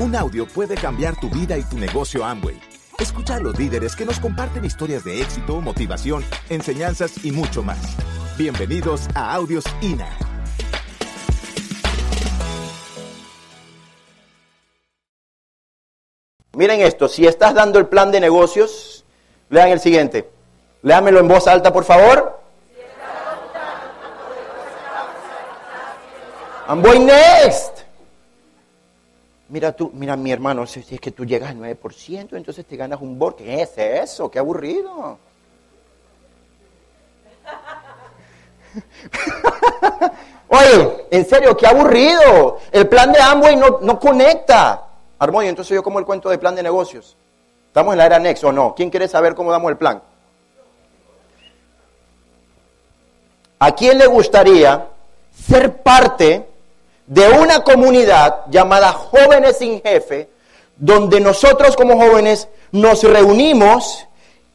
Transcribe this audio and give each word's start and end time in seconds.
Un 0.00 0.14
audio 0.14 0.46
puede 0.46 0.76
cambiar 0.76 1.18
tu 1.18 1.28
vida 1.28 1.58
y 1.58 1.64
tu 1.64 1.76
negocio 1.76 2.24
Amway. 2.24 2.60
Escucha 3.00 3.34
a 3.34 3.40
los 3.40 3.58
líderes 3.58 3.96
que 3.96 4.04
nos 4.04 4.20
comparten 4.20 4.64
historias 4.64 5.02
de 5.02 5.20
éxito, 5.20 5.60
motivación, 5.60 6.24
enseñanzas 6.48 7.24
y 7.24 7.32
mucho 7.32 7.64
más. 7.64 7.96
Bienvenidos 8.36 9.08
a 9.16 9.34
Audios 9.34 9.64
INA. 9.80 10.08
Miren 16.52 16.80
esto, 16.80 17.08
si 17.08 17.26
estás 17.26 17.54
dando 17.54 17.80
el 17.80 17.88
plan 17.88 18.12
de 18.12 18.20
negocios, 18.20 19.04
lean 19.50 19.70
el 19.70 19.80
siguiente. 19.80 20.30
Léamelo 20.82 21.18
en 21.18 21.26
voz 21.26 21.48
alta, 21.48 21.72
por 21.72 21.82
favor. 21.82 22.38
I'm 26.68 26.82
going 26.82 27.04
next. 27.04 27.77
Mira 29.48 29.72
tú, 29.72 29.90
mira 29.94 30.14
mi 30.16 30.30
hermano, 30.30 30.66
si 30.66 30.80
es 30.80 31.00
que 31.00 31.10
tú 31.10 31.24
llegas 31.24 31.50
al 31.50 31.56
9%, 31.56 32.36
entonces 32.36 32.66
te 32.66 32.76
ganas 32.76 33.00
un 33.00 33.18
board. 33.18 33.36
¿Qué 33.36 33.62
es 33.62 33.78
eso? 33.78 34.30
Qué 34.30 34.38
aburrido. 34.38 35.18
Oye, 40.48 41.06
en 41.10 41.26
serio, 41.26 41.56
qué 41.56 41.66
aburrido. 41.66 42.58
El 42.70 42.88
plan 42.88 43.12
de 43.12 43.20
Amway 43.20 43.56
no, 43.56 43.78
no 43.80 43.98
conecta. 43.98 44.84
Armoy, 45.18 45.48
entonces 45.48 45.74
yo 45.74 45.82
como 45.82 45.98
el 45.98 46.04
cuento 46.04 46.28
de 46.28 46.38
plan 46.38 46.54
de 46.54 46.62
negocios. 46.62 47.16
¿Estamos 47.66 47.92
en 47.92 47.98
la 47.98 48.06
era 48.06 48.18
Next 48.18 48.44
o 48.44 48.52
no? 48.52 48.74
¿Quién 48.74 48.90
quiere 48.90 49.08
saber 49.08 49.34
cómo 49.34 49.50
damos 49.50 49.70
el 49.70 49.76
plan? 49.76 50.02
¿A 53.58 53.72
quién 53.72 53.98
le 53.98 54.06
gustaría 54.06 54.86
ser 55.32 55.82
parte 55.82 56.46
de 57.08 57.26
una 57.30 57.64
comunidad 57.64 58.42
llamada 58.50 58.92
Jóvenes 58.92 59.56
sin 59.56 59.82
Jefe, 59.82 60.28
donde 60.76 61.20
nosotros 61.20 61.74
como 61.74 61.96
jóvenes 61.96 62.48
nos 62.70 63.02
reunimos 63.02 64.06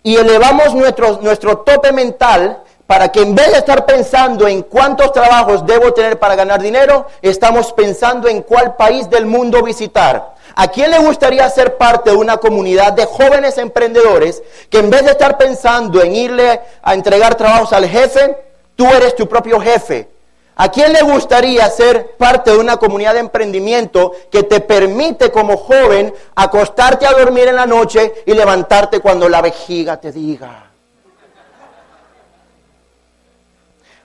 y 0.03 0.15
elevamos 0.15 0.75
nuestro, 0.75 1.19
nuestro 1.21 1.57
tope 1.59 1.91
mental 1.91 2.61
para 2.85 3.11
que 3.11 3.21
en 3.21 3.33
vez 3.33 3.51
de 3.51 3.57
estar 3.57 3.87
pensando 3.87 4.47
en 4.47 4.61
cuántos 4.61 5.11
trabajos 5.13 5.65
debo 5.65 5.93
tener 5.93 6.19
para 6.19 6.35
ganar 6.35 6.61
dinero, 6.61 7.07
estamos 7.23 7.73
pensando 7.73 8.27
en 8.27 8.43
cuál 8.43 8.75
país 8.75 9.09
del 9.09 9.25
mundo 9.25 9.63
visitar. 9.63 10.35
¿A 10.55 10.67
quién 10.67 10.91
le 10.91 10.99
gustaría 10.99 11.49
ser 11.49 11.77
parte 11.77 12.11
de 12.11 12.15
una 12.15 12.37
comunidad 12.37 12.93
de 12.93 13.05
jóvenes 13.05 13.57
emprendedores 13.57 14.43
que 14.69 14.77
en 14.77 14.91
vez 14.91 15.05
de 15.05 15.11
estar 15.11 15.39
pensando 15.39 16.03
en 16.03 16.15
irle 16.15 16.61
a 16.83 16.93
entregar 16.93 17.33
trabajos 17.33 17.73
al 17.73 17.87
jefe, 17.87 18.37
tú 18.75 18.85
eres 18.93 19.15
tu 19.15 19.27
propio 19.27 19.59
jefe? 19.59 20.13
¿A 20.55 20.69
quién 20.69 20.93
le 20.93 21.01
gustaría 21.01 21.67
ser 21.69 22.15
parte 22.15 22.51
de 22.51 22.57
una 22.57 22.77
comunidad 22.77 23.13
de 23.13 23.21
emprendimiento 23.21 24.11
que 24.29 24.43
te 24.43 24.59
permite 24.59 25.31
como 25.31 25.57
joven 25.57 26.13
acostarte 26.35 27.07
a 27.07 27.13
dormir 27.13 27.47
en 27.47 27.55
la 27.55 27.65
noche 27.65 28.23
y 28.25 28.33
levantarte 28.33 28.99
cuando 28.99 29.27
la 29.27 29.41
vejiga 29.41 29.99
te 29.99 30.11
diga? 30.11 30.69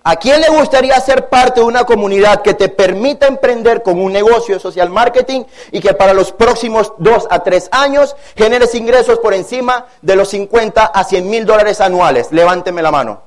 ¿A 0.05 0.17
quién 0.17 0.41
le 0.41 0.49
gustaría 0.49 0.99
ser 1.01 1.29
parte 1.29 1.61
de 1.61 1.67
una 1.67 1.85
comunidad 1.85 2.41
que 2.41 2.55
te 2.55 2.71
permita 2.71 3.27
emprender 3.27 3.83
con 3.83 4.01
un 4.01 4.11
negocio 4.11 4.55
de 4.55 4.61
social 4.61 4.89
marketing 4.89 5.45
y 5.71 5.81
que 5.81 5.93
para 5.93 6.15
los 6.15 6.33
próximos 6.33 6.95
dos 6.97 7.27
a 7.29 7.43
tres 7.43 7.69
años 7.73 8.17
generes 8.35 8.75
ingresos 8.75 9.19
por 9.19 9.35
encima 9.35 9.85
de 10.01 10.17
los 10.17 10.31
50 10.31 10.83
a 10.83 11.05
100 11.05 11.29
mil 11.29 11.45
dólares 11.45 11.83
anuales? 11.83 12.33
Levánteme 12.33 12.81
la 12.81 12.91
mano. 12.91 13.23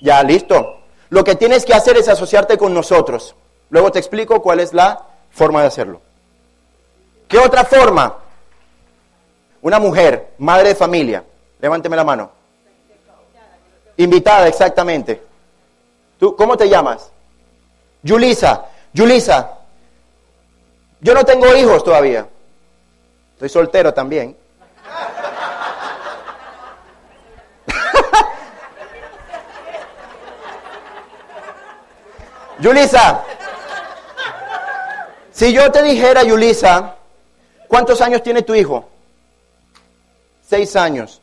Ya, 0.00 0.22
listo. 0.22 0.79
Lo 1.10 1.24
que 1.24 1.34
tienes 1.34 1.64
que 1.64 1.74
hacer 1.74 1.96
es 1.96 2.08
asociarte 2.08 2.56
con 2.56 2.72
nosotros. 2.72 3.34
Luego 3.68 3.92
te 3.92 3.98
explico 3.98 4.40
cuál 4.40 4.60
es 4.60 4.72
la 4.72 5.06
forma 5.30 5.60
de 5.60 5.66
hacerlo. 5.66 6.00
¿Qué 7.28 7.38
otra 7.38 7.64
forma? 7.64 8.16
Una 9.62 9.78
mujer, 9.78 10.30
madre 10.38 10.68
de 10.68 10.74
familia. 10.74 11.24
Levánteme 11.60 11.96
la 11.96 12.04
mano. 12.04 12.30
Invitada, 13.96 14.48
exactamente. 14.48 15.22
¿Tú 16.18 16.34
cómo 16.34 16.56
te 16.56 16.68
llamas? 16.68 17.10
Yulisa. 18.02 18.66
Yulisa. 18.92 19.58
Yo 21.00 21.14
no 21.14 21.24
tengo 21.24 21.54
hijos 21.54 21.84
todavía. 21.84 22.26
Estoy 23.34 23.48
soltero 23.48 23.92
también. 23.92 24.36
Yulisa, 32.60 33.24
si 35.32 35.52
yo 35.52 35.72
te 35.72 35.82
dijera, 35.82 36.22
Yulisa, 36.22 36.96
¿cuántos 37.66 38.00
años 38.02 38.22
tiene 38.22 38.42
tu 38.42 38.54
hijo? 38.54 38.84
Seis 40.46 40.76
años. 40.76 41.22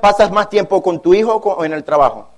¿Pasas 0.00 0.30
más 0.30 0.48
tiempo 0.48 0.82
con 0.82 1.00
tu 1.00 1.12
hijo 1.14 1.34
o 1.34 1.64
en 1.64 1.72
el 1.72 1.84
trabajo? 1.84 2.28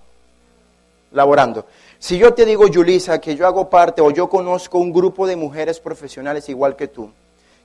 Laborando. 1.13 1.67
Si 1.99 2.17
yo 2.19 2.33
te 2.33 2.45
digo, 2.45 2.67
Yulisa, 2.69 3.21
que 3.21 3.37
yo 3.37 3.47
hago 3.47 3.69
parte 3.69 4.01
o 4.01 4.11
yo 4.11 4.29
conozco 4.29 4.79
un 4.79 4.93
grupo 4.93 5.27
de 5.27 5.37
mujeres 5.37 5.81
profesionales 5.81 6.49
igual 6.49 6.77
que 6.77 6.89
tú, 6.89 7.11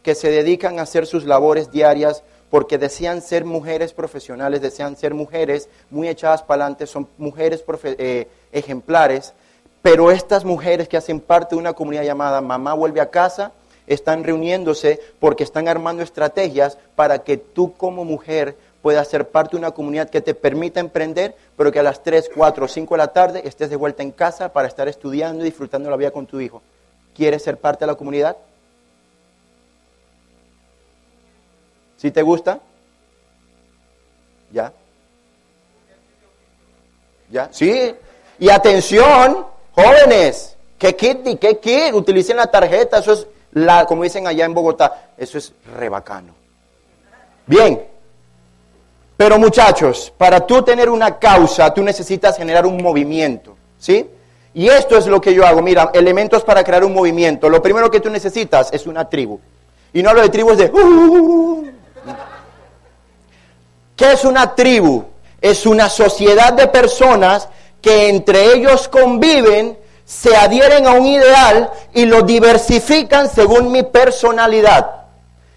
que 0.02 0.16
se 0.16 0.30
dedican 0.30 0.80
a 0.80 0.84
hacer 0.84 1.08
sus 1.08 1.25
labores 1.25 1.72
diarias 1.72 2.24
porque 2.53 2.78
desean 2.78 3.24
ser 3.24 3.46
mujeres 3.46 3.94
profesionales, 3.94 4.62
desean 4.62 4.96
ser 4.96 5.16
mujeres 5.16 5.69
muy 5.90 6.08
echadas 6.08 6.44
para 6.44 6.66
adelante, 6.66 6.86
son 6.86 7.08
mujeres 7.18 7.64
eh, 7.84 8.28
ejemplares, 8.52 9.34
pero 9.81 10.12
estas 10.12 10.46
mujeres 10.46 10.88
que 10.88 10.96
hacen 10.96 11.19
parte 11.19 11.56
de 11.56 11.59
una 11.59 11.74
comunidad 11.74 12.03
llamada 12.03 12.42
Mamá 12.42 12.75
vuelve 12.75 13.02
a 13.02 13.09
casa, 13.09 13.53
están 13.88 14.24
reuniéndose 14.24 15.00
porque 15.19 15.44
están 15.44 15.68
armando 15.68 16.03
estrategias 16.03 16.78
para 16.94 17.24
que 17.24 17.38
tú 17.38 17.74
como 17.74 18.06
mujer 18.06 18.56
puedas 18.84 19.08
ser 19.08 19.30
parte 19.30 19.53
de 19.53 19.58
una 19.58 19.72
comunidad 19.72 20.12
que 20.12 20.22
te 20.22 20.36
permita 20.36 20.80
emprender, 20.80 21.36
pero 21.58 21.72
que 21.72 21.80
a 21.80 21.84
las 21.84 22.03
3, 22.03 22.30
4 22.36 22.66
o 22.66 22.68
5 22.68 22.94
de 22.94 22.97
la 23.00 23.08
tarde 23.08 23.42
estés 23.46 23.72
de 23.72 23.78
vuelta 23.78 24.03
en 24.03 24.12
casa 24.12 24.53
para 24.53 24.68
estar 24.68 24.88
estudiando 24.88 25.42
y 25.42 25.46
disfrutando 25.46 25.90
la 25.90 25.97
vida 25.97 26.12
con 26.12 26.28
tu 26.28 26.40
hijo. 26.40 26.62
¿Quieres 27.16 27.42
ser 27.42 27.58
parte 27.58 27.86
de 27.86 27.92
la 27.92 27.96
comunidad? 27.96 28.38
¿Sí 32.03 32.12
te 32.12 32.22
gusta? 32.22 32.59
¿Ya? 34.52 34.74
¿Ya? 37.31 37.47
Sí. 37.50 37.96
Y 38.40 38.50
atención, 38.50 39.46
jóvenes, 39.72 40.58
¿qué 40.78 40.97
kit 40.97 41.40
qué 41.40 41.59
kit? 41.59 41.94
Utilicen 41.94 42.36
la 42.36 42.47
tarjeta, 42.47 42.97
eso 42.97 43.13
es, 43.13 43.25
la, 43.53 43.86
como 43.86 44.03
dicen 44.03 44.28
allá 44.28 44.44
en 44.44 44.53
Bogotá, 44.53 45.13
eso 45.18 45.38
es 45.38 45.53
rebacano. 45.78 46.34
Bien. 47.47 47.88
Pero 49.16 49.40
muchachos, 49.40 50.12
para 50.18 50.46
tú 50.46 50.62
tener 50.62 50.90
una 50.90 51.18
causa, 51.18 51.74
tú 51.74 51.81
necesitas 51.84 52.36
generar 52.36 52.66
un 52.66 52.84
movimiento, 52.84 53.56
¿sí? 53.80 54.09
Y 54.53 54.68
esto 54.68 54.97
es 54.97 55.08
lo 55.08 55.22
que 55.22 55.34
yo 55.34 55.47
hago. 55.47 55.62
Mira, 55.62 55.90
elementos 55.94 56.44
para 56.44 56.66
crear 56.66 56.84
un 56.84 56.94
movimiento. 56.94 57.47
Lo 57.47 57.62
primero 57.62 57.90
que 57.90 58.02
tú 58.02 58.09
necesitas 58.09 58.74
es 58.74 58.88
una 58.88 59.08
tribu. 59.08 59.40
Y 59.94 60.03
no 60.03 60.09
hablo 60.09 60.22
de 60.22 60.30
tribus 60.30 60.58
de... 60.58 60.69
Uh, 60.69 61.62
¿Qué 64.03 64.12
es 64.12 64.25
una 64.25 64.53
tribu? 64.53 65.06
Es 65.40 65.66
una 65.66 65.88
sociedad 65.88 66.52
de 66.52 66.68
personas 66.68 67.47
que 67.81 68.09
entre 68.09 68.53
ellos 68.53 68.90
conviven, 68.90 69.80
se 70.03 70.36
adhieren 70.36 70.86
a 70.88 70.91
un 70.91 71.06
ideal 71.06 71.72
y 71.94 72.03
lo 72.03 72.24
diversifican 72.24 73.30
según 73.30 73.72
mi 73.72 73.84
personalidad. 73.84 75.06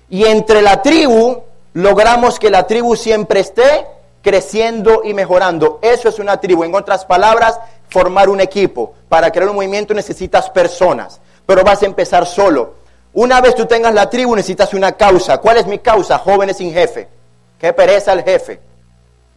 Y 0.08 0.26
entre 0.26 0.62
la 0.62 0.80
tribu 0.80 1.42
logramos 1.72 2.38
que 2.38 2.48
la 2.48 2.68
tribu 2.68 2.94
siempre 2.94 3.40
esté 3.40 3.84
creciendo 4.22 5.00
y 5.02 5.12
mejorando. 5.12 5.80
Eso 5.82 6.08
es 6.08 6.20
una 6.20 6.40
tribu. 6.40 6.62
En 6.62 6.76
otras 6.76 7.04
palabras, 7.04 7.58
formar 7.88 8.28
un 8.28 8.40
equipo. 8.40 8.94
Para 9.08 9.32
crear 9.32 9.48
un 9.48 9.56
movimiento 9.56 9.92
necesitas 9.92 10.50
personas, 10.50 11.20
pero 11.46 11.64
vas 11.64 11.82
a 11.82 11.86
empezar 11.86 12.24
solo. 12.24 12.74
Una 13.12 13.40
vez 13.40 13.56
tú 13.56 13.66
tengas 13.66 13.92
la 13.92 14.08
tribu 14.08 14.36
necesitas 14.36 14.72
una 14.72 14.92
causa. 14.92 15.38
¿Cuál 15.38 15.56
es 15.56 15.66
mi 15.66 15.80
causa? 15.80 16.18
Jóvenes 16.18 16.58
sin 16.58 16.72
jefe. 16.72 17.15
Qué 17.58 17.72
pereza 17.72 18.12
el 18.12 18.22
jefe. 18.22 18.60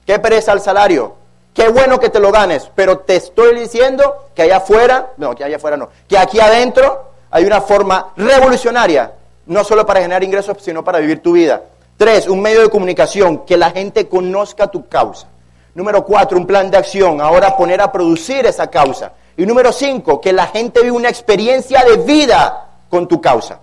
Qué 0.06 0.20
pereza 0.20 0.54
el 0.54 0.62
salario. 0.62 1.16
Qué 1.54 1.70
bueno 1.70 2.00
que 2.00 2.10
te 2.10 2.20
lo 2.20 2.32
ganes, 2.32 2.70
pero 2.76 3.00
te 3.00 3.16
estoy 3.16 3.60
diciendo 3.60 4.28
que 4.34 4.44
allá 4.44 4.58
afuera, 4.58 5.10
no, 5.18 5.36
que 5.36 5.44
allá 5.44 5.58
afuera 5.58 5.78
no, 5.78 5.90
que 6.08 6.18
aquí 6.18 6.40
adentro 6.40 7.10
hay 7.32 7.44
una 7.46 7.62
forma 7.62 8.14
revolucionaria, 8.16 9.12
no 9.48 9.64
solo 9.64 9.86
para 9.86 10.02
generar 10.02 10.24
ingresos, 10.24 10.58
sino 10.62 10.84
para 10.84 11.00
vivir 11.00 11.22
tu 11.22 11.34
vida. 11.34 11.64
Tres, 11.98 12.28
un 12.28 12.42
medio 12.42 12.62
de 12.62 12.70
comunicación, 12.70 13.46
que 13.46 13.58
la 13.58 13.72
gente 13.72 14.08
conozca 14.08 14.68
tu 14.68 14.88
causa. 14.88 15.28
Número 15.76 16.06
cuatro, 16.06 16.38
un 16.38 16.48
plan 16.48 16.72
de 16.72 16.78
acción, 16.78 17.20
ahora 17.20 17.58
poner 17.58 17.82
a 17.82 17.92
producir 17.92 18.46
esa 18.46 18.68
causa. 18.68 19.12
Y 19.36 19.46
número 19.46 19.72
cinco, 19.72 20.22
que 20.22 20.32
la 20.32 20.48
gente 20.48 20.82
viva 20.82 20.96
una 20.96 21.10
experiencia 21.10 21.84
de 21.84 21.98
vida 21.98 22.68
con 22.90 23.08
tu 23.08 23.20
causa. 23.20 23.60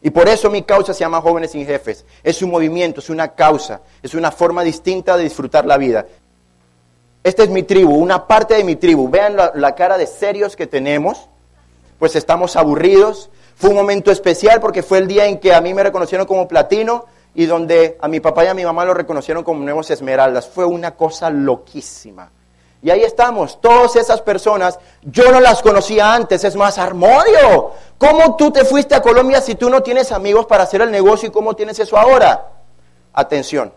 Y 0.00 0.10
por 0.10 0.28
eso 0.28 0.48
mi 0.50 0.62
causa 0.62 0.94
se 0.94 1.00
llama 1.00 1.20
Jóvenes 1.20 1.50
sin 1.50 1.66
Jefes. 1.66 2.04
Es 2.22 2.40
un 2.42 2.50
movimiento, 2.50 3.00
es 3.00 3.10
una 3.10 3.28
causa, 3.34 3.80
es 4.02 4.14
una 4.14 4.30
forma 4.30 4.62
distinta 4.62 5.16
de 5.16 5.24
disfrutar 5.24 5.66
la 5.66 5.76
vida. 5.76 6.06
Esta 7.24 7.42
es 7.42 7.50
mi 7.50 7.64
tribu, 7.64 7.94
una 7.94 8.26
parte 8.26 8.54
de 8.54 8.64
mi 8.64 8.76
tribu. 8.76 9.08
Vean 9.10 9.36
la, 9.36 9.74
cara 9.74 9.98
de 9.98 10.06
serios 10.06 10.56
que 10.56 10.66
tenemos. 10.66 11.28
pues 11.98 12.14
estamos 12.14 12.54
aburridos. 12.54 13.28
Fue 13.56 13.70
un 13.70 13.76
momento 13.76 14.12
especial 14.12 14.60
porque 14.60 14.84
fue 14.84 14.98
el 14.98 15.08
día 15.08 15.26
en 15.26 15.38
que 15.40 15.52
a 15.52 15.60
mí 15.60 15.74
me 15.74 15.82
reconocieron 15.82 16.28
como 16.28 16.46
platino 16.46 17.06
y 17.34 17.46
donde 17.46 17.98
a 18.00 18.06
mi 18.06 18.20
papá 18.20 18.44
y 18.44 18.46
a 18.46 18.54
mi 18.54 18.64
mamá 18.64 18.84
lo 18.84 18.94
reconocieron 18.94 19.42
como 19.42 19.64
nuevos 19.64 19.90
esmeraldas. 19.90 20.48
Fue 20.48 20.64
una 20.64 20.94
cosa 20.94 21.28
loquísima. 21.28 22.30
Y 22.80 22.90
ahí 22.90 23.02
estamos, 23.02 23.60
todas 23.60 23.96
esas 23.96 24.22
personas, 24.22 24.78
yo 25.02 25.32
no 25.32 25.40
las 25.40 25.62
conocía 25.62 26.14
antes, 26.14 26.44
es 26.44 26.54
más, 26.54 26.78
Armodio, 26.78 27.72
¿cómo 27.98 28.36
tú 28.36 28.52
te 28.52 28.64
fuiste 28.64 28.94
a 28.94 29.02
Colombia 29.02 29.40
si 29.40 29.56
tú 29.56 29.68
no 29.68 29.82
tienes 29.82 30.12
amigos 30.12 30.46
para 30.46 30.62
hacer 30.62 30.82
el 30.82 30.90
negocio 30.92 31.28
y 31.28 31.32
cómo 31.32 31.54
tienes 31.54 31.80
eso 31.80 31.98
ahora? 31.98 32.52
Atención, 33.12 33.72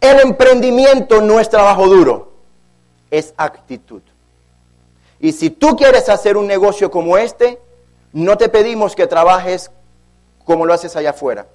el 0.00 0.20
emprendimiento 0.20 1.20
no 1.22 1.38
es 1.38 1.48
trabajo 1.48 1.86
duro, 1.86 2.32
es 3.12 3.32
actitud. 3.36 4.02
Y 5.20 5.32
si 5.32 5.50
tú 5.50 5.76
quieres 5.76 6.08
hacer 6.08 6.36
un 6.36 6.48
negocio 6.48 6.90
como 6.90 7.16
este, 7.16 7.60
no 8.12 8.36
te 8.36 8.48
pedimos 8.48 8.96
que 8.96 9.06
trabajes 9.06 9.70
como 10.44 10.66
lo 10.66 10.74
haces 10.74 10.96
allá 10.96 11.10
afuera. 11.10 11.46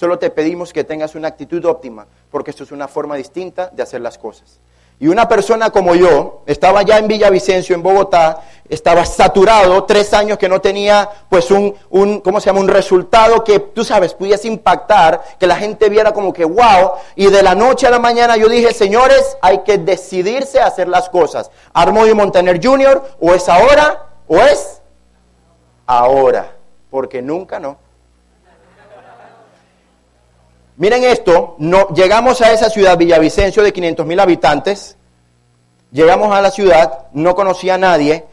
Solo 0.00 0.18
te 0.18 0.30
pedimos 0.30 0.72
que 0.72 0.82
tengas 0.82 1.14
una 1.14 1.28
actitud 1.28 1.62
óptima, 1.66 2.06
porque 2.30 2.52
esto 2.52 2.64
es 2.64 2.72
una 2.72 2.88
forma 2.88 3.16
distinta 3.16 3.68
de 3.70 3.82
hacer 3.82 4.00
las 4.00 4.16
cosas. 4.16 4.58
Y 4.98 5.08
una 5.08 5.28
persona 5.28 5.68
como 5.68 5.94
yo, 5.94 6.40
estaba 6.46 6.80
ya 6.80 6.96
en 6.96 7.06
Villavicencio, 7.06 7.74
en 7.74 7.82
Bogotá, 7.82 8.40
estaba 8.66 9.04
saturado, 9.04 9.84
tres 9.84 10.14
años 10.14 10.38
que 10.38 10.48
no 10.48 10.58
tenía 10.62 11.06
pues 11.28 11.50
un, 11.50 11.74
un, 11.90 12.20
¿cómo 12.22 12.40
se 12.40 12.46
llama? 12.46 12.60
Un 12.60 12.68
resultado 12.68 13.44
que, 13.44 13.58
tú 13.58 13.84
sabes, 13.84 14.14
pudiese 14.14 14.48
impactar, 14.48 15.22
que 15.38 15.46
la 15.46 15.56
gente 15.56 15.90
viera 15.90 16.14
como 16.14 16.32
que, 16.32 16.46
wow, 16.46 16.92
y 17.14 17.26
de 17.26 17.42
la 17.42 17.54
noche 17.54 17.86
a 17.86 17.90
la 17.90 17.98
mañana 17.98 18.38
yo 18.38 18.48
dije, 18.48 18.72
señores, 18.72 19.36
hay 19.42 19.58
que 19.64 19.76
decidirse 19.76 20.60
a 20.60 20.66
hacer 20.68 20.88
las 20.88 21.10
cosas. 21.10 21.50
Armoy 21.74 22.14
Montaner 22.14 22.58
Jr., 22.58 23.02
o 23.20 23.34
es 23.34 23.46
ahora, 23.50 24.06
o 24.26 24.38
es 24.38 24.80
ahora, 25.86 26.56
porque 26.88 27.20
nunca 27.20 27.60
no. 27.60 27.89
Miren 30.80 31.04
esto, 31.04 31.56
no, 31.58 31.88
llegamos 31.88 32.40
a 32.40 32.52
esa 32.52 32.70
ciudad, 32.70 32.96
Villavicencio, 32.96 33.62
de 33.62 33.70
500 33.70 34.06
mil 34.06 34.18
habitantes. 34.18 34.96
Llegamos 35.92 36.34
a 36.34 36.40
la 36.40 36.50
ciudad, 36.50 37.08
no 37.12 37.34
conocía 37.34 37.74
a 37.74 37.78
nadie. 37.78 38.24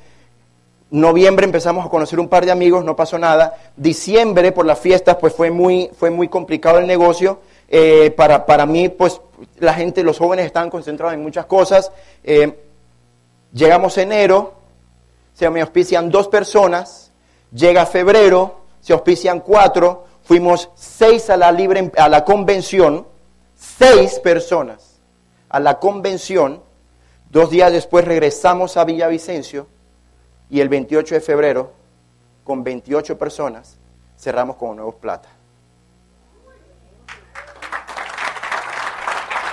Noviembre 0.90 1.44
empezamos 1.44 1.86
a 1.86 1.90
conocer 1.90 2.22
un 2.22 2.30
par 2.30 2.46
de 2.46 2.52
amigos, 2.54 2.86
no 2.86 2.96
pasó 2.96 3.20
nada. 3.20 3.58
Diciembre, 3.76 4.54
por 4.54 4.66
las 4.66 4.80
fiestas, 4.80 5.18
pues 5.20 5.34
fue 5.34 5.52
muy, 5.52 5.92
fue 6.00 6.10
muy 6.10 6.30
complicado 6.30 6.80
el 6.80 6.88
negocio. 6.88 7.42
Eh, 7.68 8.12
para, 8.16 8.46
para, 8.46 8.66
mí, 8.66 8.88
pues 8.88 9.20
la 9.58 9.74
gente, 9.74 10.02
los 10.02 10.18
jóvenes 10.18 10.46
estaban 10.46 10.70
concentrados 10.70 11.16
en 11.16 11.24
muchas 11.24 11.48
cosas. 11.48 11.92
Eh, 12.24 12.58
llegamos 13.52 13.98
enero, 13.98 14.54
se 15.34 15.50
me 15.50 15.60
auspician 15.60 16.10
dos 16.10 16.30
personas. 16.30 17.12
Llega 17.52 17.86
febrero, 17.86 18.62
se 18.80 18.94
auspician 18.94 19.42
cuatro 19.42 20.06
Fuimos 20.28 20.70
seis 20.76 21.30
a 21.30 21.38
la, 21.38 21.52
libre, 21.52 21.92
a 21.98 22.10
la 22.10 22.26
convención, 22.26 23.08
seis 23.56 24.20
personas 24.20 24.88
a 25.50 25.60
la 25.60 25.80
convención. 25.80 26.62
Dos 27.30 27.50
días 27.50 27.72
después 27.72 28.06
regresamos 28.06 28.78
a 28.78 28.86
Villavicencio 28.86 29.68
y 30.50 30.62
el 30.62 30.70
28 30.70 31.16
de 31.16 31.22
febrero, 31.22 31.72
con 32.44 32.64
28 32.64 33.18
personas, 33.18 33.78
cerramos 34.18 34.56
con 34.56 34.78
Nuevos 34.78 34.96
Plata. 34.96 35.30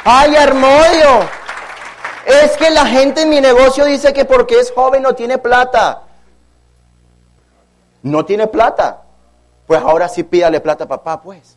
¡Ay, 0.05 0.37
Armodio! 0.37 1.29
Es 2.27 2.57
que 2.57 2.71
la 2.71 2.87
gente 2.87 3.23
en 3.23 3.31
mi 3.31 3.41
negocio 3.41 3.85
dice 3.85 4.13
que 4.13 4.25
porque 4.25 4.61
es 4.61 4.71
joven 4.71 5.03
no 5.03 5.15
tiene 5.15 5.39
plata. 5.39 6.03
No 8.03 8.25
tiene 8.25 8.47
plata. 8.47 9.04
Pues 9.67 9.81
ahora 9.81 10.09
sí 10.09 10.23
pídale 10.23 10.61
plata 10.61 10.85
a 10.85 10.89
papá, 10.89 11.21
pues. 11.21 11.57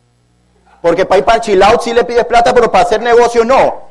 Porque 0.80 1.04
para 1.04 1.18
ir 1.18 1.24
para 1.24 1.40
chill 1.40 1.62
sí 1.80 1.92
le 1.92 2.04
pides 2.04 2.24
plata, 2.24 2.54
pero 2.54 2.70
para 2.70 2.84
hacer 2.84 3.02
negocio 3.02 3.44
no. 3.44 3.88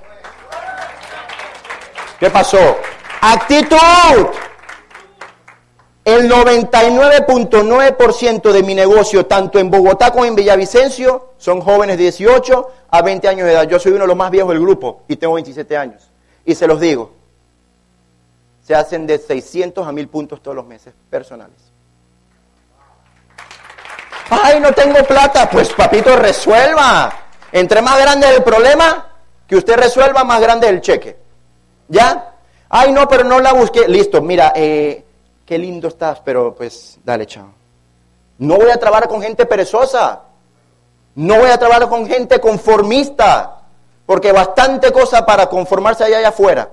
¿Qué 2.19 2.29
pasó? 2.29 2.77
Actitud. 3.21 3.77
El 6.03 6.31
99.9% 6.31 8.51
de 8.53 8.63
mi 8.63 8.73
negocio, 8.73 9.25
tanto 9.25 9.59
en 9.59 9.69
Bogotá 9.69 10.11
como 10.11 10.23
en 10.23 10.35
Villavicencio, 10.35 11.33
son 11.37 11.59
jóvenes 11.59 11.97
de 11.97 12.03
18 12.03 12.71
a 12.89 13.01
20 13.01 13.27
años 13.27 13.45
de 13.45 13.51
edad. 13.51 13.67
Yo 13.67 13.77
soy 13.77 13.91
uno 13.91 14.03
de 14.03 14.07
los 14.07 14.15
más 14.15 14.31
viejos 14.31 14.53
del 14.53 14.61
grupo 14.61 15.01
y 15.09 15.17
tengo 15.17 15.33
27 15.33 15.75
años. 15.75 16.09
Y 16.45 16.55
se 16.55 16.65
los 16.65 16.79
digo, 16.79 17.11
se 18.63 18.73
hacen 18.73 19.05
de 19.05 19.17
600 19.17 19.85
a 19.85 19.91
1000 19.91 20.07
puntos 20.07 20.41
todos 20.41 20.55
los 20.55 20.65
meses 20.65 20.93
personales. 21.09 21.66
Ay, 24.29 24.59
no 24.59 24.71
tengo 24.73 25.03
plata. 25.03 25.49
Pues 25.49 25.69
papito, 25.73 26.15
resuelva. 26.15 27.11
Entre 27.51 27.81
más 27.81 27.99
grande 27.99 28.29
el 28.35 28.43
problema, 28.43 29.07
que 29.47 29.55
usted 29.55 29.75
resuelva, 29.77 30.23
más 30.23 30.41
grande 30.41 30.67
el 30.67 30.81
cheque. 30.81 31.17
¿Ya? 31.87 32.33
Ay, 32.69 32.91
no, 32.91 33.07
pero 33.07 33.23
no 33.23 33.39
la 33.39 33.53
busqué. 33.53 33.87
Listo, 33.87 34.21
mira, 34.21 34.51
eh, 34.55 35.05
qué 35.45 35.57
lindo 35.57 35.87
estás, 35.87 36.19
pero 36.23 36.53
pues 36.53 36.99
dale, 37.03 37.25
chao. 37.25 37.53
No 38.39 38.55
voy 38.57 38.69
a 38.69 38.77
trabajar 38.77 39.07
con 39.07 39.21
gente 39.21 39.45
perezosa. 39.45 40.21
No 41.15 41.39
voy 41.39 41.49
a 41.49 41.57
trabajar 41.57 41.87
con 41.87 42.05
gente 42.05 42.39
conformista. 42.39 43.61
Porque 44.05 44.31
bastante 44.31 44.91
cosa 44.91 45.25
para 45.25 45.47
conformarse 45.47 46.03
allá, 46.03 46.19
allá 46.19 46.29
afuera. 46.29 46.69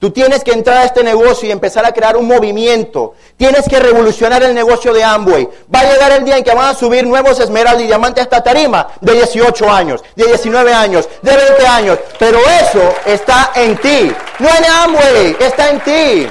Tú 0.00 0.10
tienes 0.10 0.42
que 0.42 0.52
entrar 0.52 0.78
a 0.78 0.84
este 0.84 1.04
negocio 1.04 1.46
y 1.46 1.52
empezar 1.52 1.84
a 1.84 1.92
crear 1.92 2.16
un 2.16 2.26
movimiento. 2.26 3.12
Tienes 3.36 3.68
que 3.68 3.78
revolucionar 3.78 4.42
el 4.42 4.54
negocio 4.54 4.94
de 4.94 5.04
Amway. 5.04 5.46
Va 5.72 5.80
a 5.80 5.92
llegar 5.92 6.12
el 6.12 6.24
día 6.24 6.38
en 6.38 6.42
que 6.42 6.54
van 6.54 6.70
a 6.70 6.74
subir 6.74 7.06
nuevos 7.06 7.38
esmeraldas 7.38 7.82
y 7.82 7.86
diamantes 7.86 8.26
a 8.30 8.42
tarima 8.42 8.88
de 9.02 9.12
18 9.12 9.70
años, 9.70 10.02
de 10.16 10.24
19 10.24 10.72
años, 10.72 11.06
de 11.20 11.36
20 11.36 11.66
años. 11.66 11.98
Pero 12.18 12.38
eso 12.38 12.80
está 13.04 13.52
en 13.54 13.76
ti. 13.76 14.10
No 14.38 14.48
en 14.48 14.64
Amway, 14.64 15.36
está 15.38 15.68
en 15.68 15.80
ti. 15.80 16.30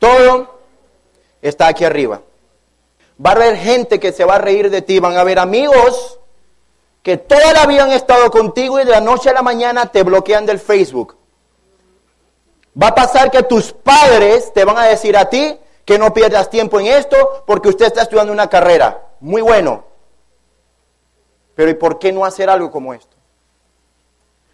Todo 0.00 0.58
está 1.40 1.68
aquí 1.68 1.84
arriba. 1.84 2.22
Va 3.24 3.30
a 3.30 3.34
haber 3.34 3.56
gente 3.56 4.00
que 4.00 4.10
se 4.10 4.24
va 4.24 4.34
a 4.34 4.38
reír 4.38 4.68
de 4.68 4.82
ti. 4.82 4.98
Van 4.98 5.16
a 5.16 5.20
haber 5.20 5.38
amigos 5.38 6.18
que 7.04 7.18
toda 7.18 7.52
la 7.52 7.66
vida 7.66 7.84
han 7.84 7.92
estado 7.92 8.32
contigo 8.32 8.80
y 8.80 8.84
de 8.84 8.90
la 8.90 9.00
noche 9.00 9.30
a 9.30 9.32
la 9.32 9.42
mañana 9.42 9.92
te 9.92 10.02
bloquean 10.02 10.44
del 10.44 10.58
Facebook 10.58 11.17
Va 12.80 12.88
a 12.88 12.94
pasar 12.94 13.30
que 13.30 13.42
tus 13.42 13.72
padres 13.72 14.52
te 14.52 14.64
van 14.64 14.78
a 14.78 14.84
decir 14.84 15.16
a 15.16 15.28
ti 15.28 15.58
que 15.84 15.98
no 15.98 16.12
pierdas 16.12 16.50
tiempo 16.50 16.78
en 16.78 16.86
esto 16.86 17.42
porque 17.46 17.68
usted 17.68 17.86
está 17.86 18.02
estudiando 18.02 18.32
una 18.32 18.48
carrera. 18.48 19.02
Muy 19.20 19.42
bueno. 19.42 19.84
Pero 21.54 21.70
¿y 21.70 21.74
por 21.74 21.98
qué 21.98 22.12
no 22.12 22.24
hacer 22.24 22.48
algo 22.48 22.70
como 22.70 22.94
esto? 22.94 23.16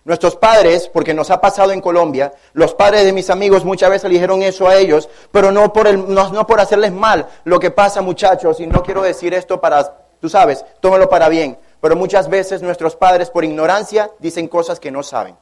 Nuestros 0.05 0.37
padres, 0.37 0.89
porque 0.89 1.13
nos 1.13 1.31
ha 1.31 1.41
pasado 1.41 1.73
en 1.73 1.81
Colombia, 1.81 2.33
los 2.53 2.75
padres 2.75 3.05
de 3.05 3.13
mis 3.13 3.31
amigos 3.31 3.65
muchas 3.65 3.91
veces 3.91 4.05
le 4.05 4.15
dijeron 4.15 4.43
eso 4.43 4.69
a 4.69 4.77
ellos, 4.77 5.09
pero 5.31 5.51
no 5.51 5.73
por, 5.73 5.87
el, 5.87 6.13
no, 6.13 6.47
por 6.47 6.61
hacerles 6.61 6.93
mal. 6.93 7.27
Lo 7.45 7.59
que 7.59 7.71
pasa, 7.71 8.01
muchachos, 8.01 8.61
y 8.61 8.67
no 8.67 8.83
quiero 8.83 9.03
decir 9.03 9.35
esto 9.35 9.61
para, 9.61 9.99
tú 10.21 10.29
sabes, 10.29 10.65
tómelo 10.81 11.09
para 11.09 11.29
bien, 11.29 11.59
pero 11.81 11.97
muchas 11.97 12.29
veces 12.29 12.63
nuestros 12.63 12.97
padres 12.97 13.31
por 13.31 13.45
ignorancia 13.45 14.11
dicen 14.19 14.47
cosas 14.47 14.79
que 14.79 14.91
no 14.91 15.03
saben. 15.03 15.37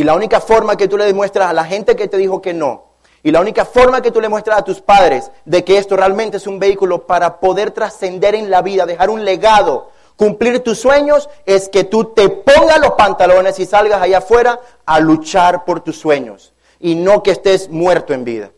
Y 0.00 0.02
la 0.02 0.14
única 0.14 0.40
forma 0.40 0.78
que 0.78 0.88
tú 0.88 0.96
le 0.96 1.04
demuestras 1.04 1.50
a 1.50 1.52
la 1.52 1.66
gente 1.66 1.94
que 1.94 2.08
te 2.08 2.16
dijo 2.16 2.40
que 2.40 2.54
no, 2.54 2.84
y 3.22 3.32
la 3.32 3.40
única 3.42 3.66
forma 3.66 4.00
que 4.00 4.10
tú 4.10 4.18
le 4.18 4.30
muestras 4.30 4.56
a 4.56 4.64
tus 4.64 4.80
padres 4.80 5.30
de 5.44 5.62
que 5.62 5.76
esto 5.76 5.94
realmente 5.94 6.38
es 6.38 6.46
un 6.46 6.58
vehículo 6.58 7.06
para 7.06 7.38
poder 7.38 7.70
trascender 7.72 8.34
en 8.34 8.48
la 8.48 8.62
vida, 8.62 8.86
dejar 8.86 9.10
un 9.10 9.26
legado, 9.26 9.90
cumplir 10.16 10.64
tus 10.64 10.80
sueños, 10.80 11.28
es 11.44 11.68
que 11.68 11.84
tú 11.84 12.14
te 12.14 12.30
pongas 12.30 12.80
los 12.80 12.92
pantalones 12.92 13.58
y 13.58 13.66
salgas 13.66 14.00
allá 14.00 14.16
afuera 14.16 14.58
a 14.86 15.00
luchar 15.00 15.66
por 15.66 15.82
tus 15.82 15.98
sueños. 15.98 16.54
Y 16.78 16.94
no 16.94 17.22
que 17.22 17.32
estés 17.32 17.68
muerto 17.68 18.14
en 18.14 18.24
vida. 18.24 18.52